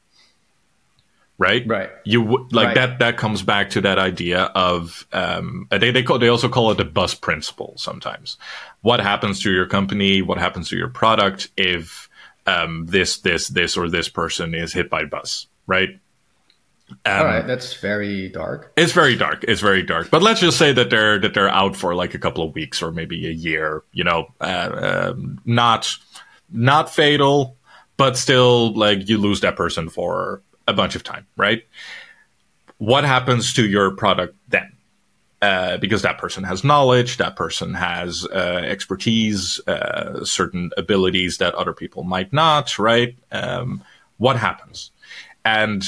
[1.37, 1.65] right?
[1.67, 1.89] Right.
[2.03, 2.75] You w- like Right.
[2.75, 2.99] that.
[2.99, 6.77] That comes back to that idea of um, they they call, they also call it
[6.77, 7.73] the bus principle.
[7.77, 8.37] Sometimes,
[8.81, 10.21] what happens to your company?
[10.21, 12.09] What happens to your product if
[12.45, 15.99] um, this this this or this person is hit by a bus, right?
[17.05, 18.71] Um, All right, that's very dark.
[18.77, 19.43] It's very dark.
[19.45, 20.09] It's very dark.
[20.09, 22.81] But let's just say that they're that they're out for like a couple of weeks
[22.81, 23.83] or maybe a year.
[23.91, 25.93] You know, uh, um, not
[26.49, 27.57] not fatal,
[27.97, 31.63] but still like you lose that person for a bunch of time, right?
[32.77, 34.73] What happens to your product then?
[35.39, 41.53] Uh, because that person has knowledge, that person has uh, expertise, uh, certain abilities that
[41.53, 43.15] other people might not, right?
[43.31, 43.83] Um,
[44.17, 44.89] what happens?
[45.45, 45.83] And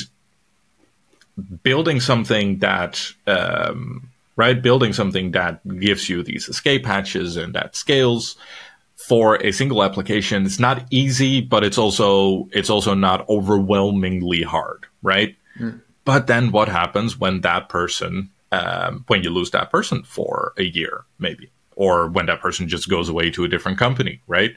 [1.64, 7.76] building something that um, right building something that gives you these escape hatches and that
[7.76, 8.38] scales
[9.08, 10.46] for a single application.
[10.46, 15.36] It's not easy but it's also it's also not overwhelmingly hard right?
[16.06, 20.64] But then what happens when that person um, when you lose that person for a
[20.64, 24.56] year maybe or when that person just goes away to a different company right?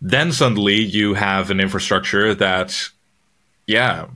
[0.00, 2.90] Then suddenly you have an infrastructure that
[3.66, 4.06] yeah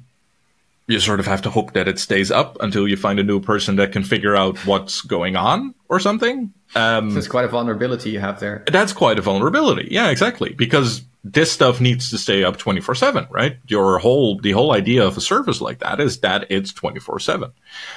[0.88, 3.40] you sort of have to hope that it stays up until you find a new
[3.40, 6.52] person that can figure out what's going on or something.
[6.74, 8.62] Um, That's quite a vulnerability you have there.
[8.66, 9.88] that's quite a vulnerability.
[9.90, 10.52] Yeah, exactly.
[10.52, 13.56] Because this stuff needs to stay up 24 7, right?
[13.66, 17.50] Your whole, the whole idea of a service like that is that it's 24 7.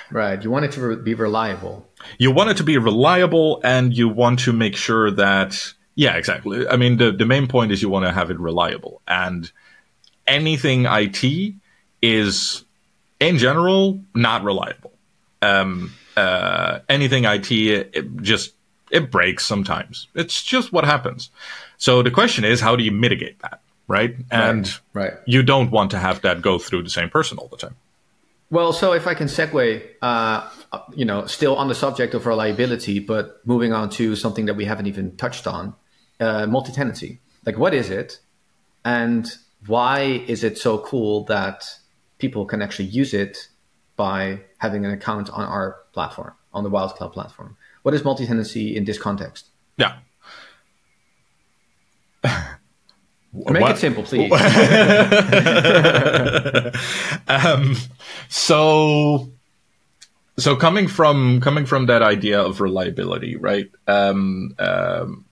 [0.09, 0.41] Right.
[0.43, 1.87] You want it to be reliable.
[2.17, 6.67] You want it to be reliable and you want to make sure that, yeah, exactly.
[6.67, 9.01] I mean, the, the main point is you want to have it reliable.
[9.07, 9.51] And
[10.25, 11.53] anything IT
[12.01, 12.63] is,
[13.19, 14.93] in general, not reliable.
[15.41, 18.53] Um, uh, anything IT, it just,
[18.91, 20.07] it breaks sometimes.
[20.15, 21.29] It's just what happens.
[21.77, 23.61] So the question is, how do you mitigate that?
[23.87, 24.15] Right.
[24.29, 25.13] And Right.
[25.25, 27.75] you don't want to have that go through the same person all the time.
[28.49, 30.49] Well, so if I can segue, uh,
[30.93, 34.65] you know, still on the subject of reliability, but moving on to something that we
[34.65, 35.73] haven't even touched on,
[36.19, 37.19] uh, multi-tenancy.
[37.45, 38.19] Like, what is it,
[38.83, 39.25] and
[39.67, 41.63] why is it so cool that
[42.19, 43.47] people can actually use it
[43.95, 47.55] by having an account on our platform, on the Wild Cloud platform?
[47.83, 49.45] What is multi-tenancy in this context?
[49.77, 49.97] Yeah.
[53.33, 54.31] Make What- it simple, please.
[57.27, 57.75] um,
[58.27, 59.31] so
[60.37, 65.25] so coming from coming from that idea of reliability right um, um,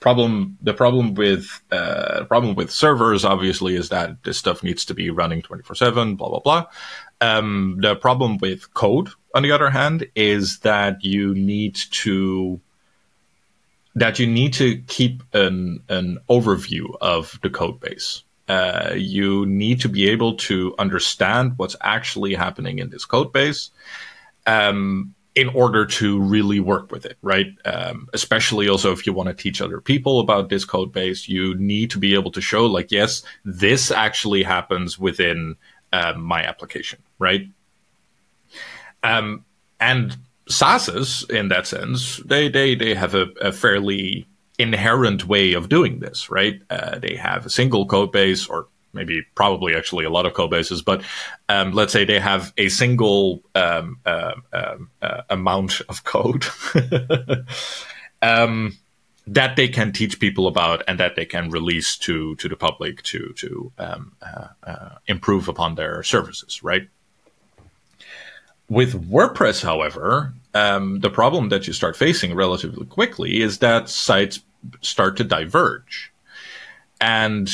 [0.00, 4.94] problem the problem with uh, problem with servers obviously is that this stuff needs to
[4.94, 6.64] be running 24 7 blah blah blah
[7.20, 12.60] um, the problem with code on the other hand is that you need to
[13.96, 18.22] that you need to keep an an overview of the code base.
[18.48, 23.70] Uh, you need to be able to understand what's actually happening in this code base
[24.46, 27.46] um, in order to really work with it, right?
[27.64, 31.54] Um, especially also if you want to teach other people about this code base, you
[31.56, 35.56] need to be able to show, like, yes, this actually happens within
[35.94, 37.48] um, my application, right?
[39.04, 39.44] Um,
[39.78, 40.16] and
[40.48, 44.26] SaaSes, in that sense, they they they have a, a fairly
[44.58, 46.60] inherent way of doing this, right?
[46.70, 50.50] Uh, they have a single code base, or maybe probably actually a lot of code
[50.50, 51.02] bases, but
[51.48, 54.76] um, let's say they have a single um, uh, uh,
[55.28, 56.46] amount of code
[58.22, 58.76] um,
[59.26, 63.02] that they can teach people about and that they can release to to the public
[63.02, 66.88] to to um, uh, uh, improve upon their services, right?
[68.68, 74.40] With WordPress, however, um, the problem that you start facing relatively quickly is that sites
[74.80, 76.12] start to diverge.
[77.00, 77.50] And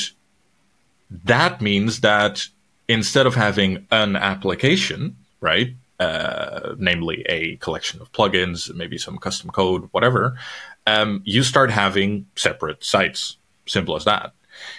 [1.25, 2.47] that means that
[2.89, 9.51] instead of having an application, right, uh, namely a collection of plugins, maybe some custom
[9.51, 10.39] code, whatever,
[10.87, 13.37] um, you start having separate sites.
[13.67, 14.33] Simple as that.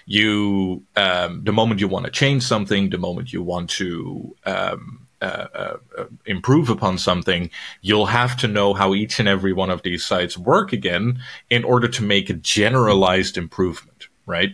[0.06, 5.08] You, um, the moment you want to change something, the moment you want to um,
[5.22, 7.50] uh, uh, uh, improve upon something,
[7.82, 11.64] you'll have to know how each and every one of these sites work again in
[11.64, 14.52] order to make a generalized improvement, right?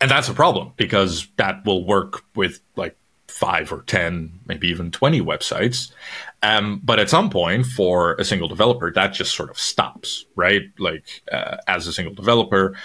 [0.00, 2.96] And that's a problem because that will work with like
[3.28, 5.92] five or 10, maybe even 20 websites.
[6.42, 10.62] Um, but at some point, for a single developer, that just sort of stops, right?
[10.78, 12.76] Like, uh, as a single developer,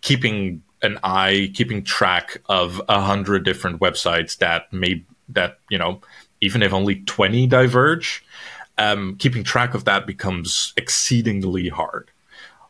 [0.00, 6.00] keeping an eye, keeping track of a hundred different websites that may, that, you know,
[6.40, 8.24] even if only 20 diverge,
[8.78, 12.10] um, keeping track of that becomes exceedingly hard.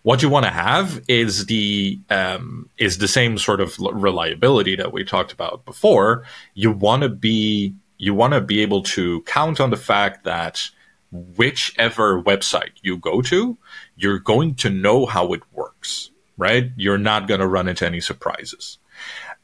[0.02, 4.92] what you want to have is the um, is the same sort of reliability that
[4.92, 6.24] we talked about before.
[6.54, 10.70] You want to be you want to be able to count on the fact that
[11.10, 13.58] whichever website you go to,
[13.96, 16.70] you're going to know how it works, right?
[16.76, 18.78] You're not going to run into any surprises.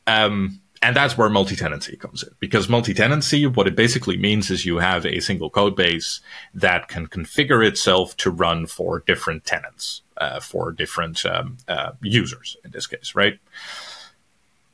[0.06, 4.80] Um, and that's where multi-tenancy comes in because multi-tenancy, what it basically means is you
[4.80, 6.20] have a single code base
[6.52, 12.58] that can configure itself to run for different tenants, uh, for different um, uh, users
[12.66, 13.38] in this case, right?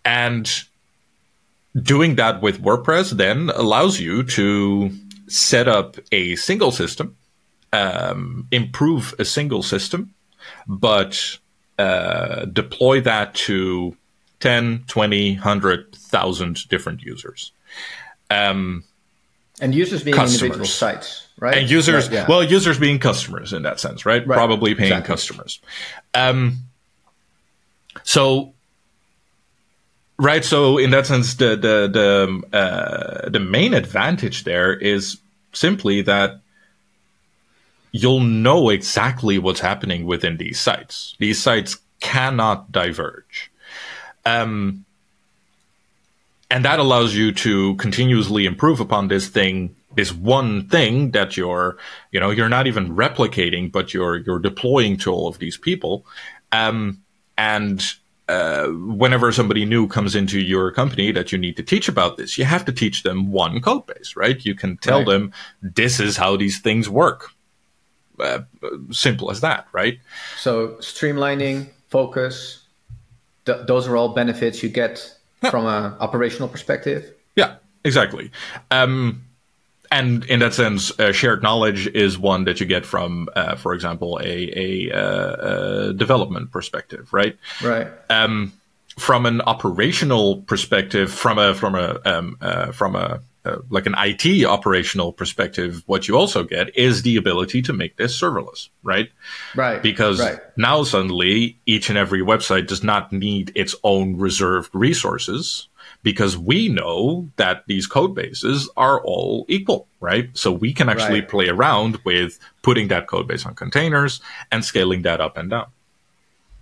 [0.05, 0.51] And
[1.81, 4.91] doing that with WordPress then allows you to
[5.29, 7.17] set up a single system,
[7.73, 10.13] um, improve a single system,
[10.67, 11.39] but
[11.79, 13.97] uh, deploy that to
[14.41, 17.53] 10, 20, 100,000 different users.
[18.31, 18.85] Um,
[19.61, 20.43] and users being customers.
[20.43, 21.59] individual sites, right?
[21.59, 22.27] And users, right, yeah.
[22.29, 24.27] well, users being customers in that sense, right?
[24.27, 24.37] right.
[24.37, 25.13] Probably paying exactly.
[25.13, 25.61] customers.
[26.15, 26.59] Um,
[28.03, 28.55] so,
[30.19, 30.45] right.
[30.45, 35.19] So, in that sense, the the the uh, the main advantage there is
[35.53, 36.41] simply that
[37.93, 41.17] you'll know exactly what's happening within these sites.
[41.19, 43.50] These sites cannot diverge.
[44.25, 44.85] Um,
[46.51, 51.79] and that allows you to continuously improve upon this thing, this one thing that you're,
[52.11, 56.05] you know, you're not even replicating, but you're you're deploying to all of these people.
[56.51, 57.03] Um,
[57.39, 57.83] and
[58.29, 62.37] uh, whenever somebody new comes into your company that you need to teach about this,
[62.37, 64.45] you have to teach them one code base, right?
[64.45, 65.07] You can tell right.
[65.07, 67.31] them this is how these things work.
[68.19, 68.41] Uh,
[68.91, 69.99] simple as that, right?
[70.37, 72.60] So streamlining, focus,
[73.47, 75.51] th- those are all benefits you get yeah.
[75.51, 77.13] from an operational perspective.
[77.37, 78.31] Yeah, exactly.
[78.71, 79.25] Um,
[79.93, 83.75] and in that sense, uh, shared knowledge is one that you get from, uh, for
[83.75, 87.37] example, a, a, uh, development perspective, right?
[87.63, 87.89] Right.
[88.09, 88.53] Um,
[88.97, 93.95] from an operational perspective, from a from a um, uh, from a uh, like an
[93.97, 99.11] IT operational perspective, what you also get is the ability to make this serverless, right?
[99.55, 99.83] Right.
[99.83, 100.39] Because right.
[100.57, 105.69] now suddenly each and every website does not need its own reserved resources
[106.03, 110.29] because we know that these code bases are all equal, right?
[110.35, 111.29] So we can actually right.
[111.29, 114.21] play around with putting that code base on containers
[114.51, 115.67] and scaling that up and down.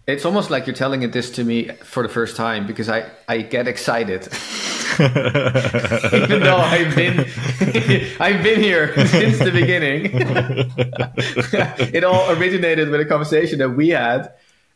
[0.09, 3.11] It's almost like you're telling it this to me for the first time because I,
[3.29, 4.23] I get excited.
[4.99, 7.21] Even though I've been
[8.19, 10.11] I've been here since the beginning.
[11.95, 14.33] it all originated with a conversation that we had.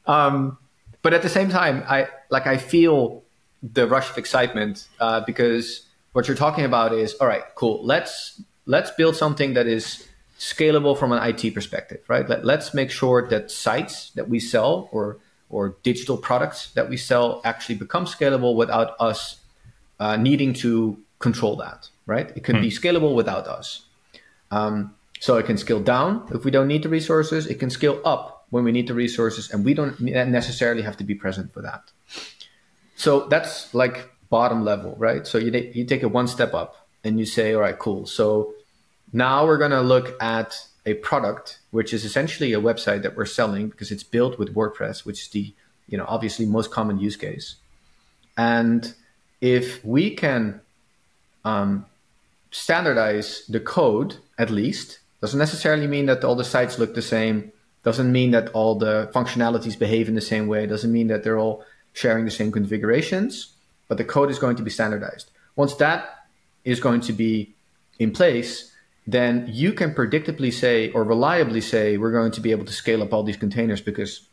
[0.07, 0.59] Um,
[1.01, 3.23] but at the same time, I like I feel
[3.63, 7.83] the rush of excitement uh, because what you're talking about is all right, cool.
[7.83, 10.07] Let's let's build something that is
[10.43, 12.29] scalable from an IT perspective, right?
[12.29, 15.19] Let, let's make sure that sites that we sell or
[15.49, 19.37] or digital products that we sell actually become scalable without us
[20.01, 22.33] uh, needing to control that, right?
[22.35, 22.63] It can mm.
[22.63, 22.79] be hmm.
[22.81, 23.85] scalable without us.
[24.51, 27.47] Um, so it can scale down if we don't need the resources.
[27.47, 31.05] It can scale up when we need the resources, and we don't necessarily have to
[31.05, 31.93] be present for that.
[32.97, 35.27] So that's like bottom level, right?
[35.27, 38.07] So you, you take it one step up and you say, all right, cool.
[38.07, 38.55] So
[39.13, 40.57] now we're going to look at
[40.87, 45.05] a product, which is essentially a website that we're selling because it's built with WordPress,
[45.05, 45.53] which is the,
[45.89, 47.57] you know, obviously most common use case.
[48.37, 48.95] And
[49.41, 50.61] if we can
[51.45, 51.87] um,
[52.51, 57.53] standardize the code, at least, doesn't necessarily mean that all the sites look the same,
[57.85, 61.39] doesn't mean that all the functionalities behave in the same way, doesn't mean that they're
[61.39, 63.53] all sharing the same configurations,
[63.89, 65.31] but the code is going to be standardized.
[65.57, 66.27] Once that
[66.65, 67.53] is going to be
[67.99, 68.72] in place,
[69.07, 73.03] then you can predictably say or reliably say we're going to be able to scale
[73.03, 74.29] up all these containers because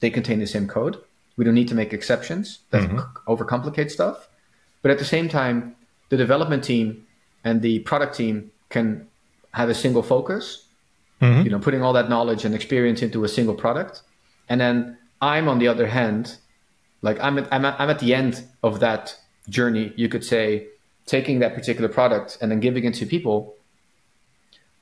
[0.00, 0.98] they contain the same code.
[1.36, 3.30] We don't need to make exceptions that mm-hmm.
[3.30, 4.28] overcomplicate stuff.
[4.82, 5.74] But at the same time,
[6.08, 7.06] the development team
[7.44, 9.08] and the product team can
[9.52, 10.66] have a single focus,
[11.20, 11.42] mm-hmm.
[11.42, 14.02] you know, putting all that knowledge and experience into a single product.
[14.48, 16.36] And then I'm on the other hand,
[17.00, 19.16] like I'm at, I'm at, I'm at the end of that
[19.48, 20.68] journey, you could say,
[21.06, 23.56] taking that particular product and then giving it to people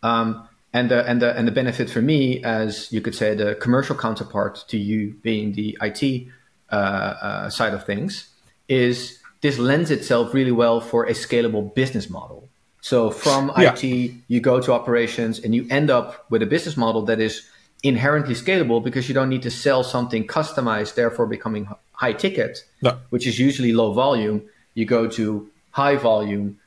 [0.03, 3.55] um, and the and the and the benefit for me, as you could say, the
[3.57, 6.29] commercial counterpart to you being the IT
[6.71, 8.29] uh, uh, side of things,
[8.69, 12.49] is this lends itself really well for a scalable business model.
[12.83, 13.75] So from yeah.
[13.75, 17.49] IT, you go to operations, and you end up with a business model that is
[17.83, 22.99] inherently scalable because you don't need to sell something customized, therefore becoming high ticket, no.
[23.11, 24.43] which is usually low volume.
[24.75, 26.60] You go to high volume,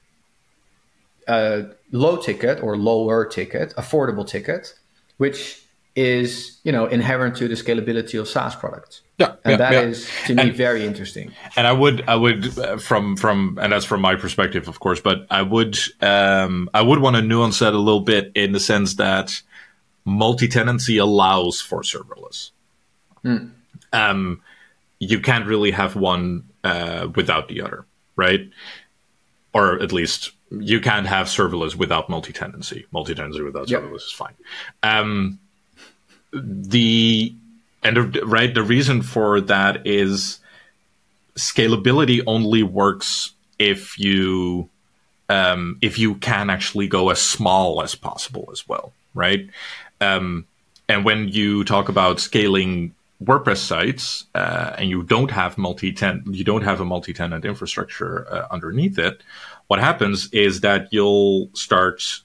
[1.27, 4.73] uh, low ticket or lower ticket, affordable ticket,
[5.17, 5.61] which
[5.95, 9.01] is you know inherent to the scalability of SaaS products.
[9.19, 9.81] Yeah, and yeah, that yeah.
[9.81, 11.33] is to me very interesting.
[11.55, 15.01] And I would, I would, uh, from from, and that's from my perspective, of course.
[15.01, 18.59] But I would, um, I would want to nuance that a little bit in the
[18.59, 19.41] sense that
[20.03, 22.51] multi-tenancy allows for serverless.
[23.23, 23.51] Mm.
[23.93, 24.41] Um,
[24.99, 28.49] you can't really have one uh, without the other, right?
[29.53, 32.85] Or at least you can't have serverless without multi-tenancy.
[32.91, 33.81] Multi-tenancy without Yep.
[33.81, 34.33] serverless is fine.
[34.83, 35.39] Um,
[36.31, 37.33] the
[37.83, 40.39] and the, right the reason for that is
[41.35, 44.69] scalability only works if you
[45.29, 49.49] um, if you can actually go as small as possible as well, right?
[50.01, 50.45] Um,
[50.89, 52.93] and when you talk about scaling
[53.23, 58.47] WordPress sites uh, and you don't have multi-tenant, you don't have a multi-tenant infrastructure uh,
[58.51, 59.23] underneath it,
[59.67, 62.23] what happens is that you'll start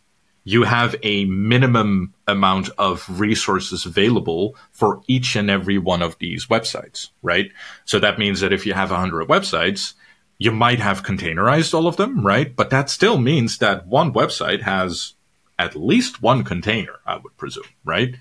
[0.49, 6.47] you have a minimum amount of resources available for each and every one of these
[6.47, 7.51] websites, right?
[7.85, 9.93] So that means that if you have 100 websites,
[10.39, 12.57] you might have containerized all of them, right?
[12.57, 15.13] But that still means that one website has
[15.59, 18.17] at least one container, I would presume, right?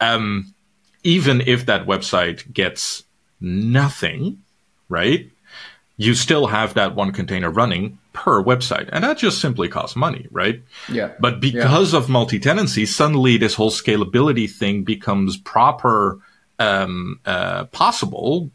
[0.00, 0.54] Um,
[1.02, 3.04] even if that website gets
[3.38, 4.42] nothing,
[4.88, 5.30] right?
[5.98, 8.88] You still have that one container running per website.
[8.92, 10.62] And that just simply costs money, right?
[10.90, 11.12] Yeah.
[11.20, 16.18] But because of multi tenancy, suddenly this whole scalability thing becomes proper
[16.58, 18.50] um, uh, possible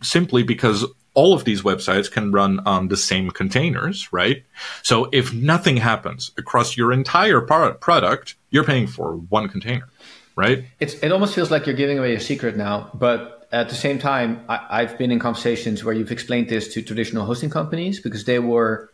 [0.00, 4.44] simply because all of these websites can run on the same containers, right?
[4.82, 9.88] So if nothing happens across your entire pro- product, you're paying for one container,
[10.36, 10.64] right?
[10.78, 13.98] It's, it almost feels like you're giving away a secret now, but at the same
[13.98, 18.24] time, I, I've been in conversations where you've explained this to traditional hosting companies because
[18.24, 18.90] they were,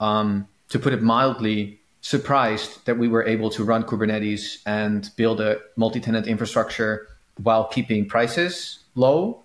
[0.00, 5.40] um, to put it mildly, surprised that we were able to run Kubernetes and build
[5.40, 7.08] a multi-tenant infrastructure
[7.42, 9.42] while keeping prices low,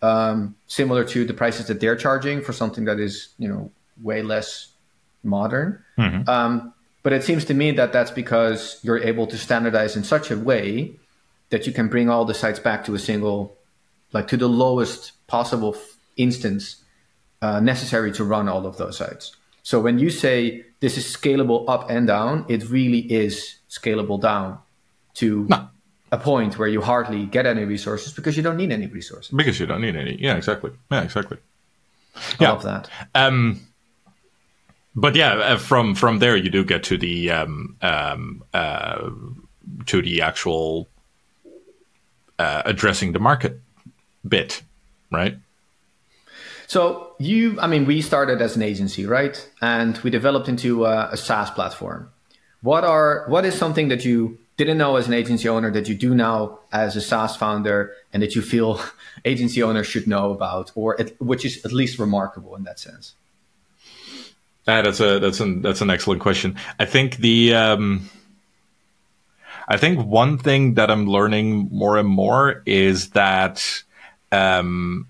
[0.00, 3.70] um, similar to the prices that they're charging for something that is, you know,
[4.02, 4.68] way less
[5.24, 5.82] modern.
[6.28, 6.72] Um,
[7.02, 10.36] but it seems to me that that's because you're able to standardize in such a
[10.36, 10.92] way
[11.50, 13.56] that you can bring all the sites back to a single,
[14.12, 16.84] like to the lowest possible f- instance
[17.40, 19.34] uh, necessary to run all of those sites.
[19.68, 24.58] So when you say this is scalable up and down, it really is scalable down
[25.20, 25.68] to No.
[26.10, 29.30] a point where you hardly get any resources because you don't need any resources.
[29.30, 30.16] Because you don't need any.
[30.18, 30.70] Yeah, exactly.
[30.90, 31.36] Yeah, exactly.
[32.16, 32.52] I Yeah.
[32.52, 32.88] love that.
[33.14, 33.60] Um,
[34.94, 39.10] but yeah, uh, from from there you do get to the um, um, uh,
[39.84, 40.88] to the actual
[42.38, 43.60] uh, addressing the market
[44.26, 44.62] bit,
[45.12, 45.36] right?
[46.68, 49.36] So you, I mean, we started as an agency, right?
[49.62, 52.10] And we developed into a, a SaaS platform.
[52.60, 55.94] What are what is something that you didn't know as an agency owner that you
[55.94, 58.80] do now as a SaaS founder, and that you feel
[59.24, 63.14] agency owners should know about, or at, which is at least remarkable in that sense?
[64.66, 66.56] Ah, that's a that's an that's an excellent question.
[66.78, 68.10] I think the um,
[69.66, 73.82] I think one thing that I'm learning more and more is that
[74.32, 75.07] um,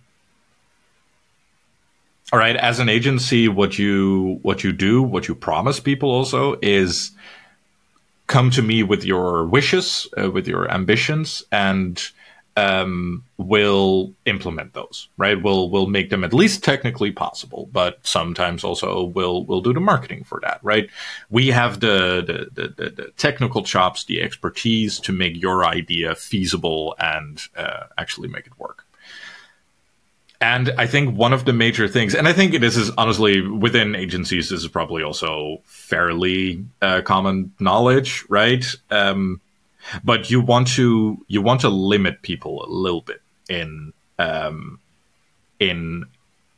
[2.32, 6.58] all right, as an agency, what you what you do, what you promise people also
[6.60, 7.12] is
[8.26, 12.10] come to me with your wishes, uh, with your ambitions, and
[12.58, 15.08] um, will implement those.
[15.16, 15.42] Right?
[15.42, 19.80] We'll we'll make them at least technically possible, but sometimes also we'll we'll do the
[19.80, 20.60] marketing for that.
[20.62, 20.90] Right?
[21.30, 22.22] We have the
[22.52, 28.28] the, the, the, technical chops, the expertise to make your idea feasible and uh, actually
[28.28, 28.84] make it work.
[30.40, 33.96] And I think one of the major things, and I think this is honestly within
[33.96, 38.64] agencies, this is probably also fairly uh, common knowledge, right?
[38.90, 39.40] Um,
[40.04, 44.78] but you want to you want to limit people a little bit in um,
[45.58, 46.04] in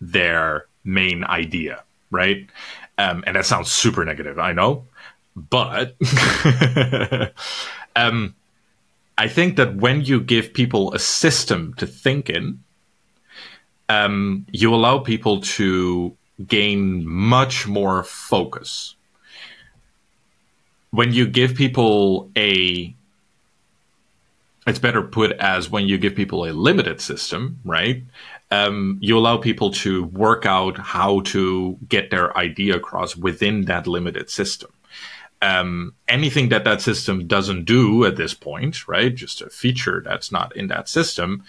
[0.01, 2.49] their main idea, right?
[2.99, 4.85] Um, and that sounds super negative, I know,
[5.35, 5.97] but
[7.97, 8.35] um,
[9.17, 12.63] I think that when you give people a system to think in,
[13.91, 16.17] um, you allow people to
[16.47, 18.95] gain much more focus.
[20.93, 22.95] When you give people a,
[24.65, 28.05] it's better put as when you give people a limited system, right?
[28.53, 33.89] Um, you allow people to work out how to get their idea across within that
[33.89, 34.71] limited system.
[35.43, 39.13] Um, anything that that system doesn't do at this point, right?
[39.13, 41.43] Just a feature that's not in that system,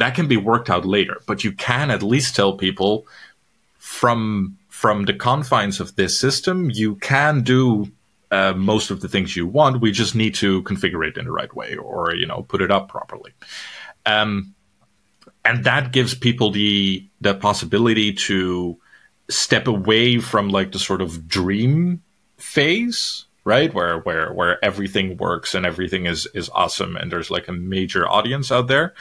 [0.00, 1.20] that can be worked out later.
[1.26, 3.06] But you can at least tell people
[3.78, 7.90] from from the confines of this system, you can do
[8.30, 9.80] uh, most of the things you want.
[9.80, 12.70] We just need to configure it in the right way, or you know, put it
[12.70, 13.32] up properly.
[14.06, 14.54] Um,
[15.44, 18.78] and that gives people the the possibility to
[19.28, 22.02] step away from like the sort of dream
[22.36, 27.48] phase right where where where everything works and everything is is awesome and there's like
[27.48, 28.94] a major audience out there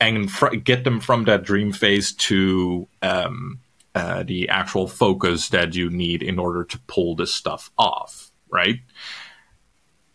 [0.00, 3.60] and fr- get them from that dream phase to um,
[3.94, 8.80] uh, the actual focus that you need in order to pull this stuff off right?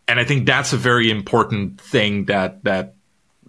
[0.07, 2.93] And i think that's a very important thing that that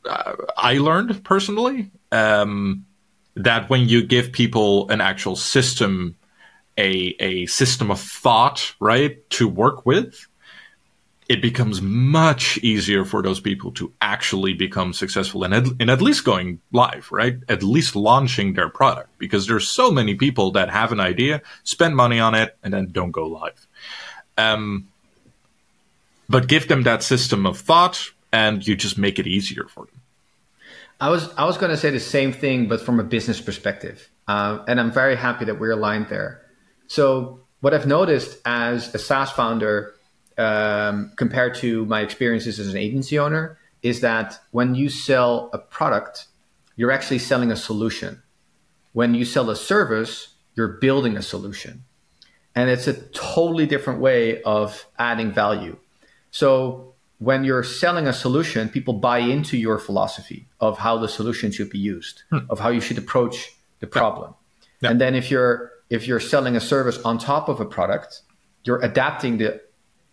[0.09, 2.87] uh, i learned personally um,
[3.35, 6.17] that when you give people an actual system
[6.79, 10.27] a a system of thought, right, to work with,
[11.29, 16.01] it becomes much easier for those people to actually become successful and at, and at
[16.01, 17.39] least going live, right?
[17.49, 21.97] At least launching their product because there's so many people that have an idea, spend
[21.97, 23.67] money on it, and then don't go live.
[24.39, 24.87] Um,
[26.29, 30.01] but give them that system of thought, and you just make it easier for them.
[31.01, 34.09] I was I was going to say the same thing, but from a business perspective,
[34.29, 36.43] uh, and I'm very happy that we're aligned there.
[36.87, 39.96] So what I've noticed as a SaaS founder
[40.39, 45.59] um, compared to my experiences as an agency owner is that when you sell a
[45.59, 46.27] product,
[46.77, 48.23] you're actually selling a solution.
[48.93, 51.85] When you sell a service, you're building a solution.
[52.55, 55.77] And it's a totally different way of adding value.
[56.31, 61.51] So when you're selling a solution, people buy into your philosophy of how the solution
[61.51, 62.39] should be used, hmm.
[62.51, 64.35] of how you should approach the problem.
[64.81, 64.91] Yeah.
[64.91, 68.23] And then if you're if you're selling a service on top of a product,
[68.65, 69.61] you're adapting the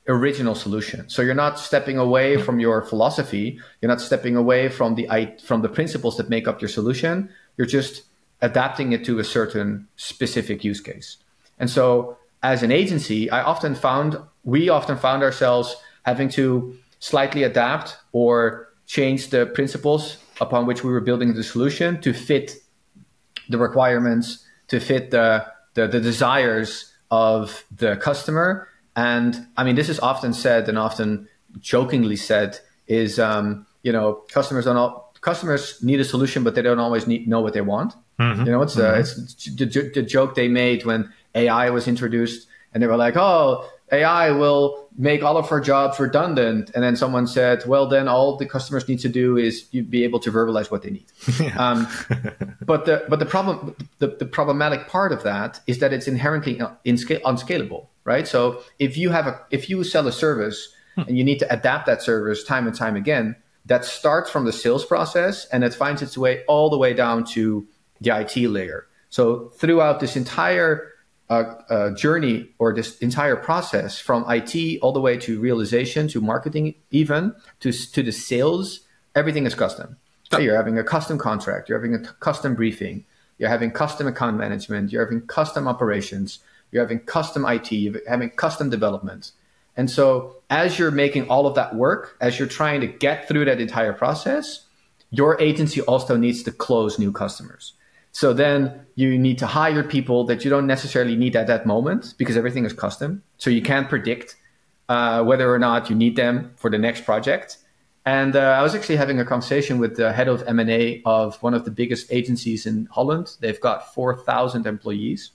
[0.08, 1.10] original solution.
[1.10, 2.44] So you're not stepping away mm-hmm.
[2.44, 3.60] from your philosophy.
[3.82, 5.08] You're not stepping away from the
[5.44, 7.30] from the principles that make up your solution.
[7.58, 8.04] You're just
[8.42, 11.18] adapting it to a certain specific use case.
[11.60, 17.44] And so as an agency, I often found we often found ourselves having to slightly
[17.44, 22.56] adapt or change the principles upon which we were building the solution to fit
[23.48, 25.46] the requirements, to fit the
[25.76, 28.68] the, the desires of the customer.
[28.96, 31.28] And I mean, this is often said and often
[31.60, 36.62] jokingly said is, um, you know, customers don't all, customers need a solution, but they
[36.62, 37.94] don't always need, know what they want.
[38.20, 38.46] Mm-hmm.
[38.46, 39.00] You know, it's, uh, mm-hmm.
[39.00, 43.68] it's the, the joke they made when AI was introduced and they were like, oh,
[43.92, 46.72] AI will make all of our jobs redundant.
[46.74, 50.20] And then someone said, well, then all the customers need to do is be able
[50.22, 51.06] to verbalize what they need.
[51.58, 51.88] um,
[52.66, 56.60] but the but the problem the, the problematic part of that is that it's inherently
[56.84, 58.28] in unscalable, right?
[58.28, 61.02] So if you have a if you sell a service hmm.
[61.02, 63.36] and you need to adapt that service time and time again,
[63.66, 67.24] that starts from the sales process and it finds its way all the way down
[67.26, 67.68] to
[68.02, 68.88] the IT layer.
[69.10, 70.90] So throughout this entire
[71.30, 76.20] uh, uh, journey or this entire process from IT all the way to realization to
[76.20, 78.82] marketing, even to, to the sales,
[79.16, 79.98] everything is custom.
[80.32, 83.06] So you're having a custom contract, you're having a custom briefing,
[83.38, 86.40] you're having custom account management, you're having custom operations,
[86.74, 89.32] you're having custom IT, you're having custom development.
[89.76, 93.46] And so as you're making all of that work, as you're trying to get through
[93.46, 94.66] that entire process,
[95.10, 97.74] your agency also needs to close new customers.
[98.12, 102.14] So then you need to hire people that you don't necessarily need at that moment
[102.18, 103.24] because everything is custom.
[103.38, 104.36] So you can't predict
[104.88, 107.58] uh, whether or not you need them for the next project.
[108.06, 111.54] And uh, I was actually having a conversation with the head of M&A of one
[111.54, 113.36] of the biggest agencies in Holland.
[113.40, 115.32] They've got 4,000 employees.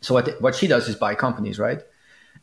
[0.00, 1.80] So what, what she does is buy companies, right?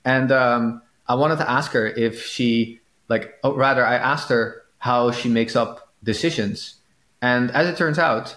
[0.06, 2.80] And um, I wanted to ask her if she,
[3.10, 6.76] like, oh, rather, I asked her how she makes up decisions.
[7.22, 8.36] And as it turns out,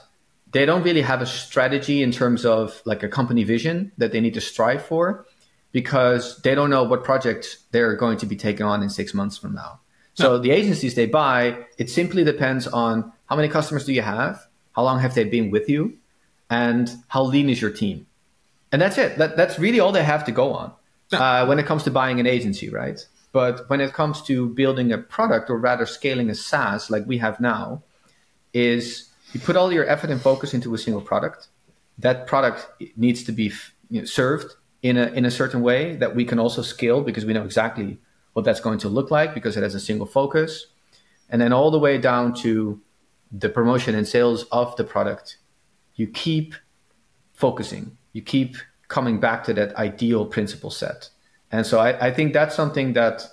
[0.53, 4.21] they don't really have a strategy in terms of like a company vision that they
[4.21, 5.27] need to strive for
[5.73, 9.37] because they don't know what projects they're going to be taking on in six months
[9.37, 9.81] from now.
[10.15, 10.39] So no.
[10.39, 14.85] the agencies they buy, it simply depends on how many customers do you have, how
[14.85, 15.99] long have they been with you,
[16.49, 18.07] and how lean is your team.
[18.73, 19.19] And that's it.
[19.19, 20.73] That, that's really all they have to go on
[21.13, 23.01] uh, when it comes to buying an agency, right?
[23.33, 27.19] But when it comes to building a product or rather scaling a SaaS like we
[27.19, 27.83] have now,
[28.53, 31.49] is you put all your effort and focus into a single product.
[31.99, 33.53] That product needs to be
[33.91, 37.25] you know, served in a in a certain way that we can also scale because
[37.25, 37.99] we know exactly
[38.33, 40.67] what that's going to look like because it has a single focus,
[41.29, 42.81] and then all the way down to
[43.33, 45.39] the promotion and sales of the product.
[45.95, 46.55] You keep
[47.35, 47.96] focusing.
[48.17, 48.57] You keep
[48.89, 51.11] coming back to that ideal principle set.
[51.53, 53.29] And so I, I think that's something that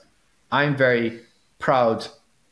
[0.52, 1.22] I'm very
[1.58, 2.06] proud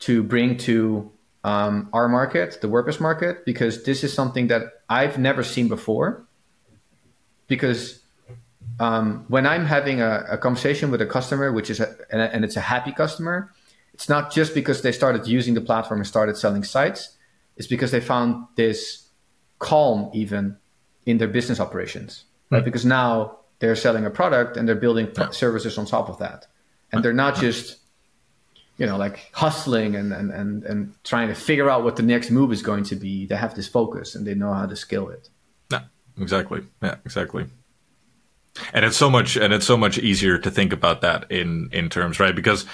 [0.06, 1.12] to bring to
[1.44, 6.24] um, our market, the WordPress market, because this is something that I've never seen before.
[7.48, 8.00] Because
[8.80, 12.44] um, when I'm having a, a, conversation with a customer, which is a, and, and
[12.46, 13.52] it's a happy customer,
[13.92, 17.18] it's not just because they started using the platform and started selling sites.
[17.58, 19.08] It's because they found this
[19.58, 20.56] calm even
[21.06, 22.62] in their business operations, right?
[22.62, 22.64] Mm.
[22.64, 25.30] Because now they're selling a product and they're building yeah.
[25.30, 26.46] services on top of that,
[26.92, 27.78] and they're not just
[28.78, 32.30] you know like hustling and, and and and trying to figure out what the next
[32.30, 33.26] move is going to be.
[33.26, 35.28] They have this focus and they know how to scale it.
[35.70, 35.82] Yeah,
[36.18, 36.62] exactly.
[36.82, 37.46] Yeah, exactly
[38.72, 41.88] and it's so much and it's so much easier to think about that in in
[41.88, 42.66] terms right because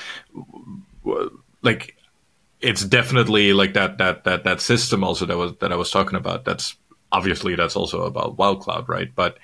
[1.62, 1.96] like
[2.60, 6.16] it's definitely like that that that that system also that was that I was talking
[6.16, 6.76] about that's
[7.12, 9.38] obviously that's also about Wildcloud right but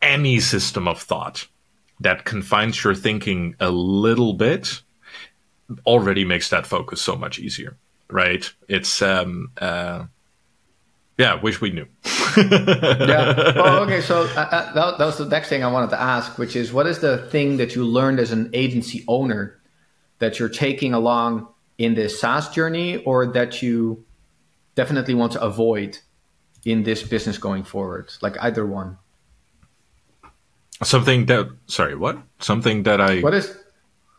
[0.00, 1.46] any system of thought
[2.00, 4.82] that confines your thinking a little bit
[5.86, 7.76] already makes that focus so much easier
[8.10, 10.04] right it's um uh
[11.18, 11.86] yeah, wish we knew.
[12.36, 13.52] yeah.
[13.54, 14.00] Well, okay.
[14.00, 16.72] So uh, uh, that, that was the next thing I wanted to ask, which is
[16.72, 19.60] what is the thing that you learned as an agency owner
[20.18, 21.48] that you're taking along
[21.78, 24.04] in this SaaS journey, or that you
[24.74, 25.98] definitely want to avoid
[26.64, 28.12] in this business going forward?
[28.20, 28.98] Like either one.
[30.82, 32.18] Something that sorry, what?
[32.40, 33.20] Something that I.
[33.20, 33.56] What is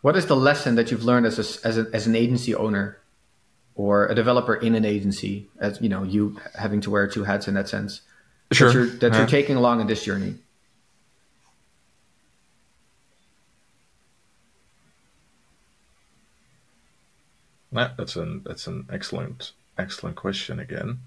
[0.01, 2.99] what is the lesson that you've learned as a, as, a, as an agency owner
[3.75, 7.47] or a developer in an agency, as you know, you having to wear two hats
[7.47, 8.01] in that sense.
[8.51, 8.67] Sure.
[8.67, 9.17] That you're, that yeah.
[9.19, 10.35] you're taking along in this journey.
[17.71, 20.99] That, that's an that's an excellent excellent question again.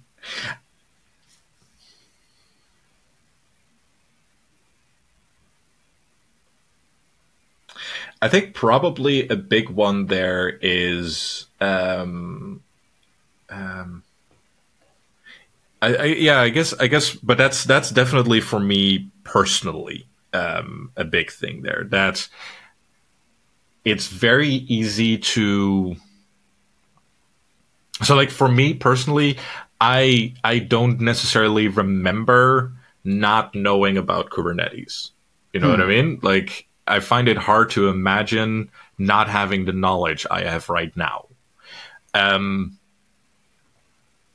[8.20, 12.62] I think probably a big one there is um,
[13.50, 14.02] um,
[15.82, 20.90] I, I, yeah, I guess I guess, but that's that's definitely for me personally um,
[20.96, 21.84] a big thing there.
[21.88, 22.28] That
[23.84, 25.96] it's very easy to.
[28.02, 29.38] So, like for me personally,
[29.80, 32.72] I I don't necessarily remember
[33.04, 35.10] not knowing about Kubernetes.
[35.52, 35.72] You know hmm.
[35.72, 35.90] what I hmm.
[35.90, 36.18] mean?
[36.22, 41.26] Like I find it hard to imagine not having the knowledge I have right now.
[42.14, 42.78] Um,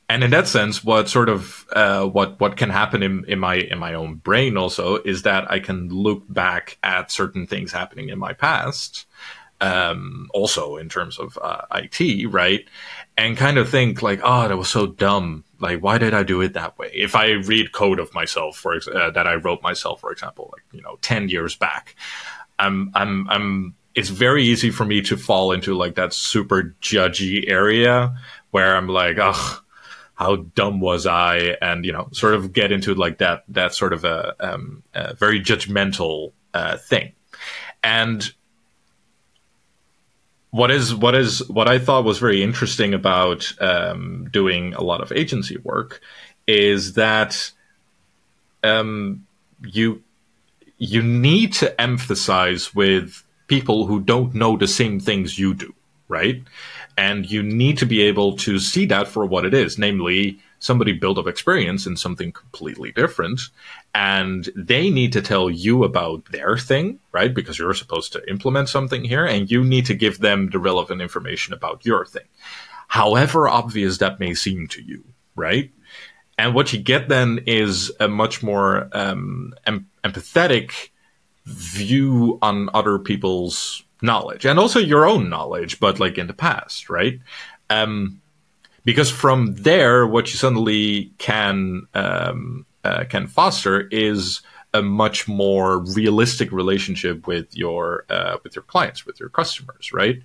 [0.08, 3.54] and in that sense, what sort of uh, what what can happen in, in my
[3.54, 8.10] in my own brain also is that I can look back at certain things happening
[8.10, 9.06] in my past,
[9.62, 12.68] um, also in terms of uh, IT, right,
[13.16, 15.44] and kind of think like, oh, that was so dumb.
[15.60, 16.90] Like, why did I do it that way?
[16.92, 20.64] If I read code of myself, for uh, that I wrote myself, for example, like
[20.72, 21.94] you know, ten years back,
[22.58, 27.48] I'm I'm I'm it's very easy for me to fall into like that super judgy
[27.48, 28.16] area
[28.50, 29.60] where I'm like, oh,
[30.14, 31.56] how dumb was I?
[31.60, 35.14] And you know, sort of get into like that that sort of a, um, a
[35.14, 37.12] very judgmental uh, thing.
[37.82, 38.32] And
[40.52, 45.00] what is what is what I thought was very interesting about um, doing a lot
[45.00, 46.00] of agency work
[46.46, 47.50] is that
[48.62, 49.26] um,
[49.64, 50.02] you
[50.76, 55.74] you need to emphasize with people who don't know the same things you do,
[56.08, 56.42] right?
[56.96, 60.92] And you need to be able to see that for what it is, namely somebody
[60.92, 63.40] built up experience in something completely different.
[63.94, 67.34] And they need to tell you about their thing, right?
[67.34, 71.02] Because you're supposed to implement something here and you need to give them the relevant
[71.02, 72.26] information about your thing.
[72.88, 75.72] However obvious that may seem to you, right?
[76.38, 80.90] And what you get then is a much more um, em- empathetic
[81.44, 86.90] view on other people's knowledge and also your own knowledge, but like in the past,
[86.90, 87.20] right?
[87.70, 88.20] Um,
[88.84, 94.42] because from there, what you suddenly can um, uh, can foster is
[94.74, 100.22] a much more realistic relationship with your uh, with your clients, with your customers, right?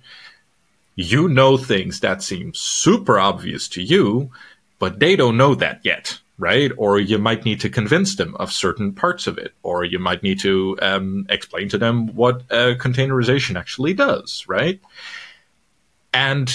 [0.96, 4.30] You know things that seem super obvious to you,
[4.78, 6.70] but they don't know that yet, right?
[6.76, 10.22] Or you might need to convince them of certain parts of it, or you might
[10.22, 14.80] need to um, explain to them what uh, containerization actually does, right?
[16.14, 16.52] And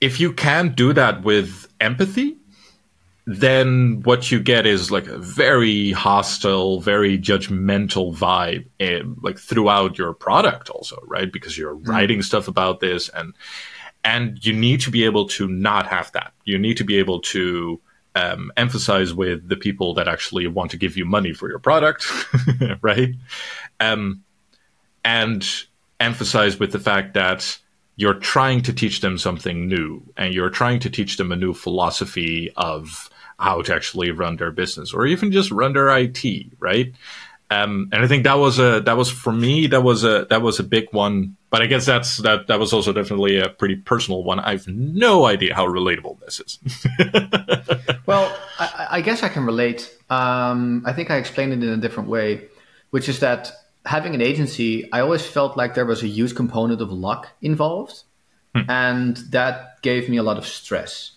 [0.00, 2.36] if you can't do that with empathy,
[3.26, 9.38] then what you get is like a very hostile, very judgmental vibe, in, eh, like
[9.38, 11.30] throughout your product, also, right?
[11.30, 11.86] Because you're mm.
[11.88, 13.34] writing stuff about this, and
[14.02, 16.32] and you need to be able to not have that.
[16.44, 17.80] You need to be able to
[18.14, 22.06] um, emphasize with the people that actually want to give you money for your product,
[22.80, 23.14] right?
[23.80, 24.24] Um,
[25.04, 25.46] and
[26.00, 27.58] emphasize with the fact that
[27.96, 31.52] you're trying to teach them something new and you're trying to teach them a new
[31.52, 36.24] philosophy of how to actually run their business or even just run their IT,
[36.60, 36.92] right?
[37.50, 40.42] Um, and I think that was a that was for me that was a that
[40.42, 41.36] was a big one.
[41.50, 44.38] But I guess that's that that was also definitely a pretty personal one.
[44.38, 46.58] I've no idea how relatable this is.
[48.06, 49.90] well, I, I, guess I can relate.
[50.10, 52.48] Um, I think I explained it in a different way,
[52.90, 53.50] which is that
[53.86, 58.02] having an agency, I always felt like there was a huge component of luck involved,
[58.54, 58.62] hmm.
[58.68, 61.12] and that gave me a lot of stress.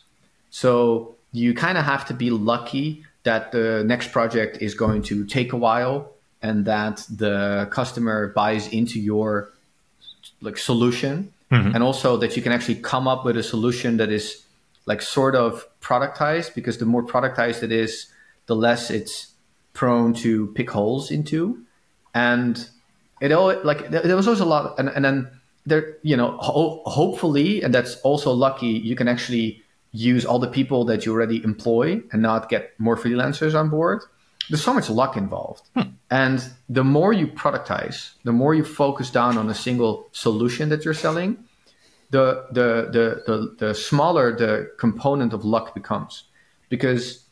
[0.49, 5.25] So you kind of have to be lucky that the next project is going to
[5.25, 6.11] take a while
[6.41, 9.51] and that the customer buys into your
[10.41, 11.73] like solution mm-hmm.
[11.73, 14.43] and also that you can actually come up with a solution that is
[14.85, 18.07] like sort of productized because the more productized it is
[18.47, 19.33] the less it's
[19.73, 21.63] prone to pick holes into
[22.13, 22.69] and
[23.21, 25.29] it all like there was also a lot and, and then
[25.65, 30.47] there you know ho- hopefully and that's also lucky you can actually use all the
[30.47, 34.01] people that you already employ and not get more freelancers on board
[34.51, 35.69] there's so much luck involved.
[35.73, 35.91] Hmm.
[36.09, 40.83] And the more you productize, the more you focus down on a single solution that
[40.83, 41.45] you're selling,
[42.09, 46.25] the the the the, the smaller the component of luck becomes.
[46.67, 47.25] Because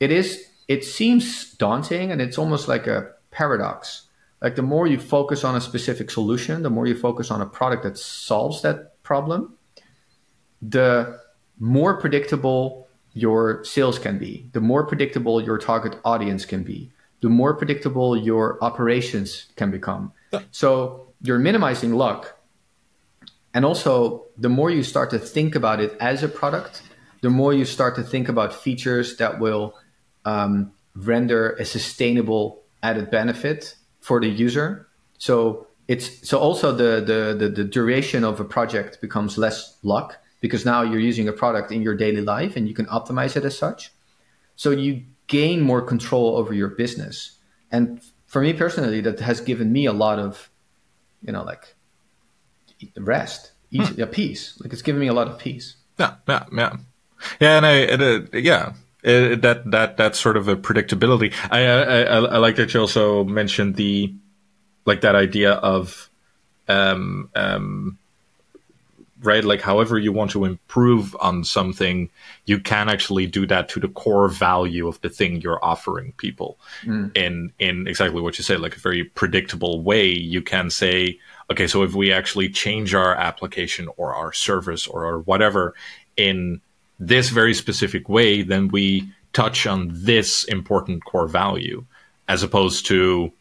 [0.00, 4.08] it is it seems daunting and it's almost like a paradox.
[4.40, 7.46] Like the more you focus on a specific solution, the more you focus on a
[7.46, 9.58] product that solves that problem,
[10.62, 11.20] the
[11.58, 16.90] more predictable your sales can be, the more predictable your target audience can be,
[17.20, 20.12] the more predictable your operations can become.
[20.50, 22.38] So you're minimizing luck.
[23.54, 26.82] And also, the more you start to think about it as a product,
[27.20, 29.74] the more you start to think about features that will
[30.24, 34.88] um, render a sustainable added benefit for the user.
[35.18, 40.18] So it's so also the, the the the duration of a project becomes less luck
[40.42, 43.44] because now you're using a product in your daily life and you can optimize it
[43.44, 43.92] as such.
[44.56, 47.38] So you gain more control over your business.
[47.70, 50.50] And for me personally, that has given me a lot of,
[51.22, 51.74] you know, like
[52.98, 54.10] rest, easy, hmm.
[54.10, 54.58] peace.
[54.60, 55.76] Like it's given me a lot of peace.
[55.98, 56.76] Yeah, yeah, yeah,
[57.40, 57.56] yeah.
[57.56, 58.72] And I, it, uh, yeah,
[59.04, 61.32] it, that that that's sort of a predictability.
[61.50, 64.12] I, I I like that you also mentioned the
[64.86, 66.10] like that idea of
[66.68, 67.98] um um
[69.22, 69.44] right?
[69.44, 72.10] Like, however you want to improve on something,
[72.46, 76.58] you can actually do that to the core value of the thing you're offering people.
[76.84, 77.16] Mm.
[77.16, 80.08] In in exactly what you say, like a very predictable way.
[80.08, 81.18] You can say,
[81.50, 85.74] okay, so if we actually change our application or our service or, or whatever
[86.16, 86.60] in
[86.98, 91.84] this very specific way, then we touch on this important core value,
[92.28, 93.32] as opposed to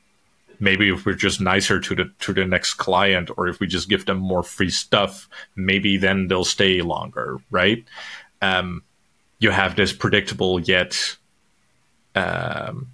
[0.62, 3.90] maybe if we're just nicer to the to the next client or if we just
[3.90, 7.84] give them more free stuff maybe then they'll stay longer right
[8.42, 8.84] um,
[9.40, 11.18] you have this predictable yet
[12.16, 12.88] um,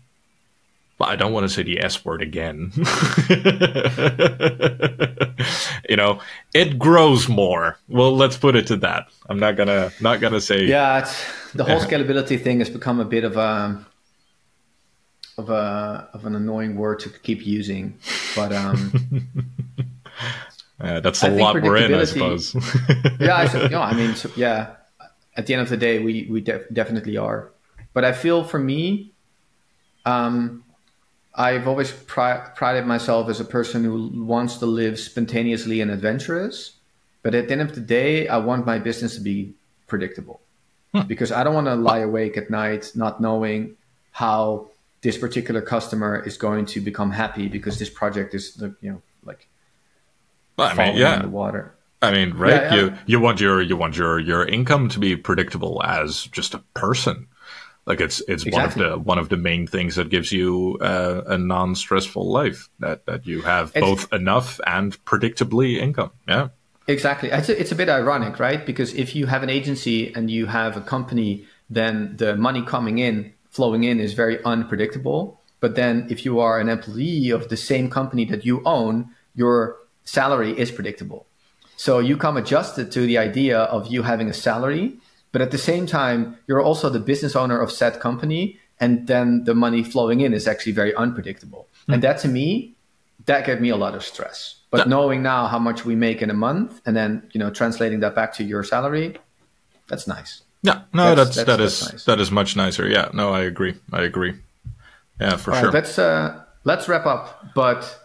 [0.99, 2.71] I don't want to say the S word again.
[5.89, 6.21] you know,
[6.55, 7.77] it grows more.
[7.87, 9.07] Well, let's put it to that.
[9.29, 10.65] I'm not gonna not gonna say.
[10.65, 11.07] Yeah,
[11.53, 13.85] the whole scalability thing has become a bit of a
[15.37, 17.97] of a of an annoying word to keep using,
[18.35, 18.91] but um,
[20.83, 22.55] yeah, that's a lot we're in, I suppose.
[23.19, 24.73] yeah, I, no, I mean, so, yeah.
[25.35, 27.51] At the end of the day, we we def- definitely are,
[27.93, 29.11] but I feel for me,
[30.05, 30.63] um,
[31.35, 36.73] I've always pri- prided myself as a person who wants to live spontaneously and adventurous.
[37.21, 39.53] But at the end of the day, I want my business to be
[39.85, 40.39] predictable
[40.93, 41.01] hmm.
[41.01, 43.75] because I don't want to lie awake at night not knowing
[44.11, 44.69] how
[45.07, 49.47] this particular customer is going to become happy because this project is you know like
[50.57, 51.15] well, I mean, yeah.
[51.15, 51.73] in the water.
[52.01, 52.51] I mean, right?
[52.51, 52.81] Yeah, yeah.
[52.81, 56.57] You you want your you want your your income to be predictable as just a
[56.73, 57.27] person.
[57.85, 58.83] Like it's it's exactly.
[58.83, 62.29] one of the one of the main things that gives you uh, a non stressful
[62.29, 66.11] life that that you have it's, both enough and predictably income.
[66.27, 66.49] Yeah.
[66.89, 67.29] Exactly.
[67.31, 68.65] It's a, it's a bit ironic, right?
[68.65, 72.97] Because if you have an agency and you have a company, then the money coming
[72.97, 75.41] in flowing in is very unpredictable.
[75.59, 79.75] But then if you are an employee of the same company that you own, your
[80.05, 81.25] salary is predictable.
[81.75, 84.85] So you come adjusted to the idea of you having a salary,
[85.31, 88.59] but at the same time, you're also the business owner of said company.
[88.79, 91.63] And then the money flowing in is actually very unpredictable.
[91.65, 91.93] Mm-hmm.
[91.93, 92.75] And that to me,
[93.25, 94.55] that gave me a lot of stress.
[94.69, 98.01] But knowing now how much we make in a month and then, you know, translating
[98.01, 99.17] that back to your salary,
[99.89, 100.43] that's nice.
[100.63, 102.05] Yeah, no, that's, that's, that's that is, nice.
[102.05, 102.87] that is much nicer.
[102.87, 103.75] Yeah, no, I agree.
[103.93, 104.33] I agree.
[105.19, 105.65] Yeah, for All sure.
[105.69, 107.99] Right, let's uh, let's wrap up, but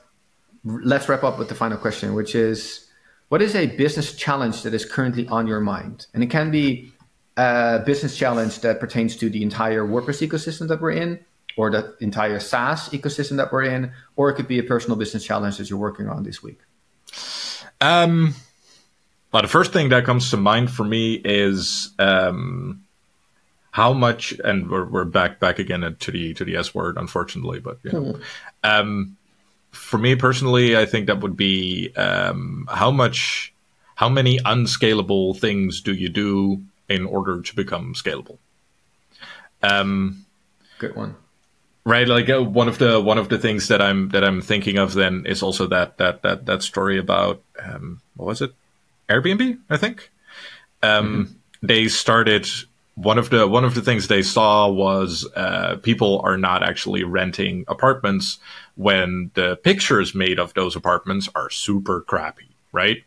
[0.65, 2.89] let's wrap up with the final question, which is,
[3.29, 6.07] what is a business challenge that is currently on your mind?
[6.15, 6.93] And it can be
[7.37, 11.19] a business challenge that pertains to the entire WordPress ecosystem that we're in,
[11.57, 15.25] or the entire SaaS ecosystem that we're in, or it could be a personal business
[15.25, 16.61] challenge that you're working on this week?
[17.81, 18.35] Um,
[19.33, 22.85] well, the first thing that comes to mind for me is um,
[23.71, 27.59] how much, and we're, we're back back again to the to the S word, unfortunately,
[27.59, 28.23] but you know, mm-hmm.
[28.63, 29.17] um,
[29.71, 33.55] for me personally, I think that would be um, how much,
[33.95, 38.37] how many unscalable things do you do in order to become scalable?
[39.63, 40.27] Um,
[40.79, 41.17] Good one
[41.85, 44.79] right like uh, one of the one of the things that i'm that i'm thinking
[44.79, 48.53] of then is also that that that that story about um what was it
[49.13, 50.11] airbnb i think
[50.83, 51.67] um mm-hmm.
[51.67, 52.47] they started
[52.95, 57.05] one of the one of the things they saw was uh, people are not actually
[57.05, 58.39] renting apartments
[58.75, 63.03] when the pictures made of those apartments are super crappy right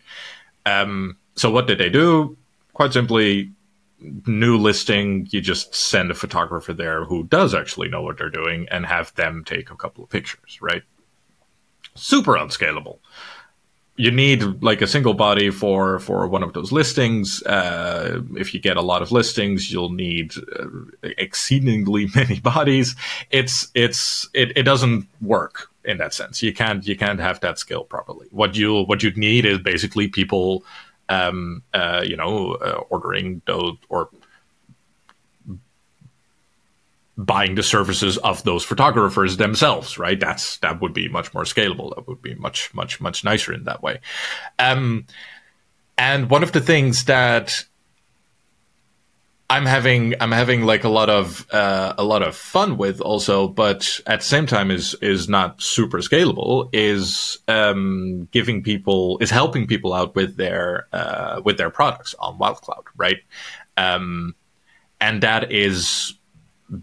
[0.66, 2.36] um so what did they do
[2.74, 3.52] quite simply
[4.26, 8.68] new listing, you just send a photographer there who does actually know what they're doing
[8.70, 10.84] and have them take a couple of pictures, right?
[11.96, 13.00] Super unscalable.
[13.98, 17.42] You need like a single body for for one of those listings.
[17.44, 20.68] Uh, if you get a lot of listings, you'll need uh,
[21.04, 22.96] exceedingly many bodies.
[23.32, 26.44] It's it's it, it doesn't work in that sense.
[26.44, 28.28] You can't you can't have that skill properly.
[28.32, 30.66] What you what you'd need is basically people
[31.10, 34.10] um, uh, you know, uh, ordering those or
[37.18, 40.20] buying the services of those photographers themselves, right?
[40.20, 41.96] That's that would be much more scalable.
[41.96, 44.00] That would be much, much, much nicer in that way.
[44.60, 45.06] Um,
[45.98, 47.66] and one of the things that
[49.50, 53.48] I'm having I'm having like a lot of uh, a lot of fun with also,
[53.48, 56.70] but at the same time is is not super scalable.
[56.74, 62.40] Is um, giving people is helping people out with their uh, with their products on
[62.40, 63.18] WildCloud, right?
[63.78, 64.36] Um,
[65.00, 66.16] and that is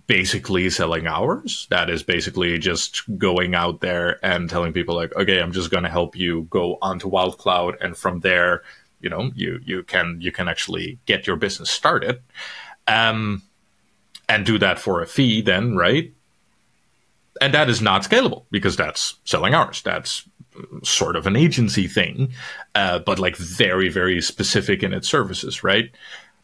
[0.06, 1.66] basically selling hours.
[1.70, 5.84] That is basically just going out there and telling people like, okay, I'm just going
[5.84, 8.62] to help you go onto WildCloud, and from there
[9.02, 12.22] you know you you can you can actually get your business started.
[12.86, 13.42] Um,
[14.28, 16.12] and do that for a fee then right?
[17.40, 19.82] And that is not scalable because that's selling hours.
[19.82, 20.26] That's
[20.82, 22.32] sort of an agency thing
[22.74, 25.90] uh, but like very very specific in its services right?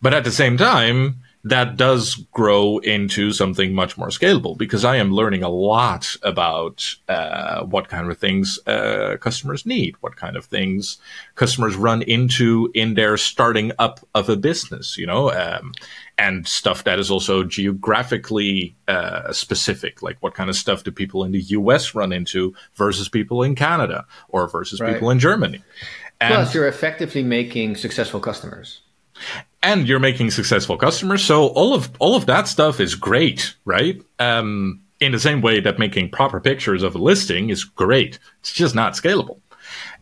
[0.01, 4.97] But at the same time that does grow into something much more scalable because I
[4.97, 10.37] am learning a lot about uh, what kind of things uh, customers need, what kind
[10.37, 10.99] of things
[11.37, 15.73] customers run into in their starting up of a business, you know, um,
[16.19, 21.25] and stuff that is also geographically uh, specific, like what kind of stuff do people
[21.25, 24.95] in the US run into versus people in Canada or versus right.
[24.95, 25.63] people in Germany.
[26.21, 28.81] And Plus, you're effectively making successful customers
[29.63, 31.25] and you're making successful customers.
[31.25, 34.01] So all of all of that stuff is great, right?
[34.19, 38.19] Um, in the same way that making proper pictures of a listing is great.
[38.41, 39.41] It's just not scalable.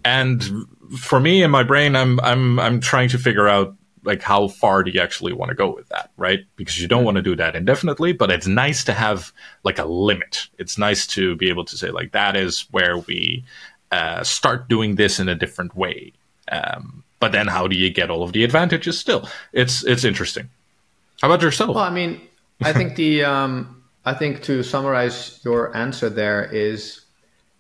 [0.05, 0.67] And
[0.99, 3.75] for me in my brain, I'm I'm I'm trying to figure out
[4.05, 6.41] like how far do you actually want to go with that, right?
[6.55, 9.33] Because you don't want to do that indefinitely, but it's nice to have
[9.65, 10.47] like a limit.
[10.59, 13.45] It's nice to be able to say like that is where we
[13.91, 16.13] uh, start doing this in a different way.
[16.51, 19.29] Um, but then how do you get all of the advantages still?
[19.53, 20.51] It's it's interesting.
[21.21, 21.75] How about yourself?
[21.75, 22.21] Well, I mean,
[22.63, 27.01] I think the um, I think to summarize your answer there is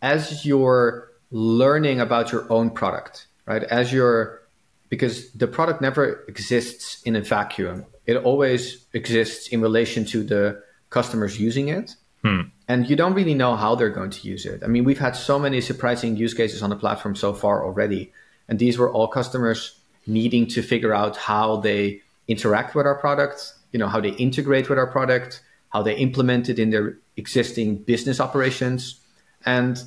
[0.03, 3.63] as you're learning about your own product, right?
[3.65, 4.43] As you're
[4.89, 7.85] because the product never exists in a vacuum.
[8.07, 11.97] It always exists in relation to the customers using it.
[12.23, 12.43] Hmm.
[12.69, 14.63] And you don't really know how they're going to use it.
[14.63, 18.13] I mean, we've had so many surprising use cases on the platform so far already
[18.49, 23.55] and these were all customers needing to figure out how they interact with our product,
[23.73, 27.77] you know, how they integrate with our product, how they implement it in their existing
[27.77, 29.01] business operations,
[29.45, 29.83] and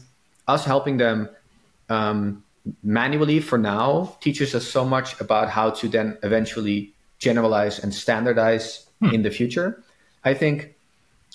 [0.48, 1.30] us helping them
[1.90, 2.44] um,
[2.84, 8.88] manually for now teaches us so much about how to then eventually generalize and standardize
[9.00, 9.10] hmm.
[9.10, 9.82] in the future.
[10.24, 10.76] I think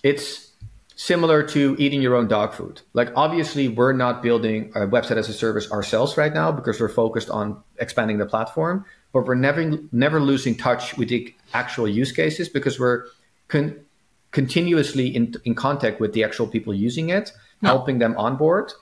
[0.02, 0.50] it's
[0.96, 2.80] similar to eating your own dog food.
[2.92, 6.88] Like obviously we're not building a website as a service ourselves right now because we're
[6.88, 12.12] focused on expanding the platform, but we're never never losing touch with the actual use
[12.12, 13.04] cases because we're
[13.48, 13.80] con-
[14.30, 17.70] continuously in, in contact with the actual people using it, no.
[17.70, 18.72] helping them onboard,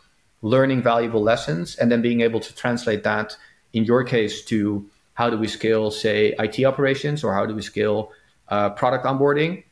[0.42, 3.36] learning valuable lessons, and then being able to translate that
[3.72, 7.62] in your case to how do we scale, say, IT operations or how do we
[7.62, 8.12] scale
[8.48, 9.64] uh, product onboarding.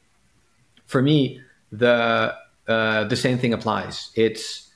[0.86, 1.40] For me,
[1.72, 2.34] the
[2.68, 4.10] uh, the same thing applies.
[4.14, 4.70] It's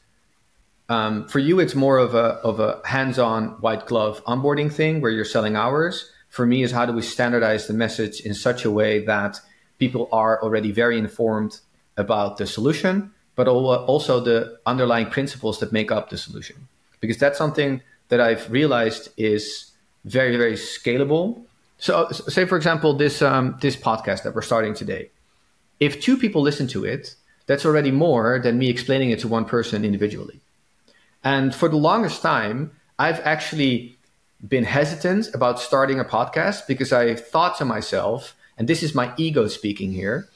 [0.88, 5.10] um, for you, it's more of a of a hands-on white glove onboarding thing where
[5.10, 6.10] you're selling hours.
[6.28, 9.40] for me is how do we standardize the message in such a way that
[9.78, 11.60] people are already very informed
[11.96, 16.56] about the solution, but also the underlying principles that make up the solution.
[17.00, 19.70] Because that's something that I've realized is
[20.04, 21.42] very, very scalable.
[21.78, 25.10] So, say for example, this um, this podcast that we're starting today.
[25.85, 27.15] If two people listen to it,
[27.47, 30.40] that's already more than me explaining it to one person individually.
[31.23, 33.98] And for the longest time, I've actually
[34.47, 39.12] been hesitant about starting a podcast because I thought to myself, and this is my
[39.19, 40.28] ego speaking here,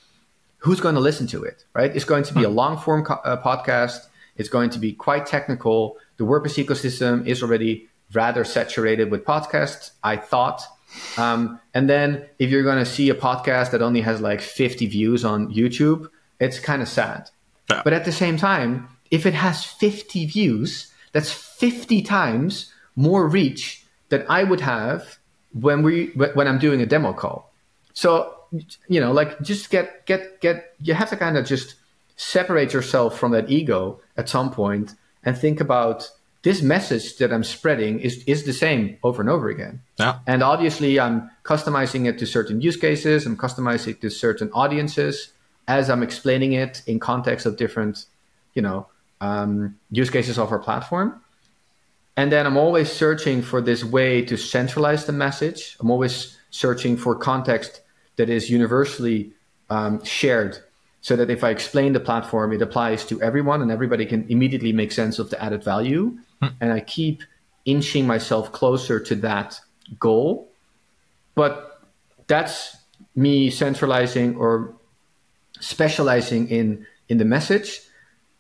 [0.59, 1.95] who's going to listen to it, right?
[1.97, 2.55] It's going to be a hmm.
[2.55, 4.07] long form co- uh, podcast.
[4.37, 5.97] It's going to be quite technical.
[6.19, 10.63] The WordPress ecosystem is already rather saturated with podcasts, I thought.
[11.17, 14.87] Um, and then if you're going to see a podcast that only has like 50
[14.87, 16.09] views on YouTube,
[16.41, 17.31] it's kind of sad.
[17.71, 17.83] Yeah.
[17.85, 23.85] But at the same time, if it has 50 views, that's 50 times more reach
[24.09, 25.19] than I would have
[25.53, 27.53] when we when I'm doing a demo call.
[27.93, 28.35] So
[28.89, 31.77] you know, like just get get get you have to kind of just
[32.17, 34.95] separate yourself from that ego at some point
[35.25, 36.11] and think about
[36.49, 39.83] this message that I'm spreading is is the same over and over again.
[39.99, 40.21] Yeah.
[40.27, 45.15] And obviously I'm customizing it to certain use cases, I'm customizing it to certain audiences
[45.77, 48.07] as I'm explaining it in context of different,
[48.55, 48.87] you know,
[49.21, 51.21] um, use cases of our platform.
[52.17, 55.77] And then I'm always searching for this way to centralize the message.
[55.81, 57.83] I'm always searching for context
[58.17, 59.33] that is universally
[59.69, 60.53] um, shared
[61.03, 64.73] so that if I explain the platform, it applies to everyone and everybody can immediately
[64.73, 66.17] make sense of the added value.
[66.41, 66.49] Hmm.
[66.61, 67.23] And I keep
[67.65, 69.61] inching myself closer to that
[69.99, 70.51] goal.
[71.35, 71.81] But
[72.27, 72.77] that's
[73.19, 74.75] me centralizing or
[75.61, 77.81] specializing in in the message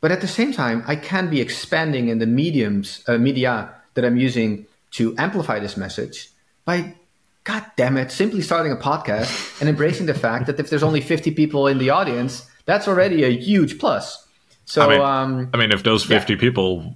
[0.01, 4.05] but at the same time i can be expanding in the mediums uh, media that
[4.05, 6.31] i'm using to amplify this message
[6.65, 6.95] by
[7.43, 11.01] god damn it simply starting a podcast and embracing the fact that if there's only
[11.01, 14.27] 50 people in the audience that's already a huge plus
[14.65, 16.39] so i mean, um, I mean if those 50 yeah.
[16.39, 16.95] people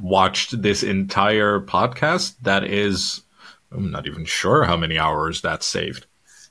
[0.00, 3.22] watched this entire podcast that is
[3.72, 6.06] i'm not even sure how many hours that saved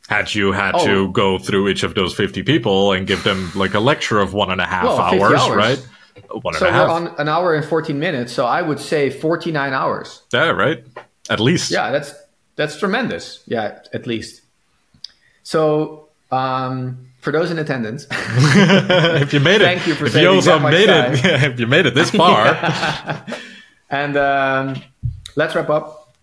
[0.09, 0.85] had you had oh.
[0.85, 4.34] to go through each of those 50 people and give them like a lecture of
[4.34, 5.88] one and a half well, hours, hours, right?
[6.31, 8.34] One so we're on an hour and 14 minutes.
[8.34, 10.23] So I would say 49 hours.
[10.34, 10.84] Yeah, right.
[11.30, 11.71] At least.
[11.71, 12.13] Yeah, that's
[12.55, 13.43] that's tremendous.
[13.45, 14.41] Yeah, at least.
[15.43, 20.29] So um, for those in attendance, if you made it, thank you for if you
[20.29, 21.13] also made time.
[21.13, 22.47] it, if you made it this far,
[23.89, 24.81] and um,
[25.35, 26.15] let's wrap up,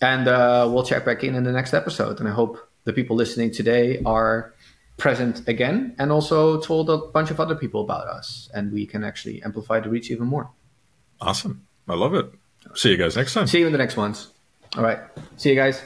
[0.00, 2.20] and uh, we'll check back in in the next episode.
[2.20, 4.54] And I hope the people listening today are
[4.96, 8.50] present again and also told a bunch of other people about us.
[8.52, 10.50] And we can actually amplify the reach even more.
[11.20, 11.66] Awesome.
[11.88, 12.30] I love it.
[12.74, 13.46] See you guys next time.
[13.46, 14.28] See you in the next ones.
[14.76, 15.00] All right.
[15.36, 15.82] See you guys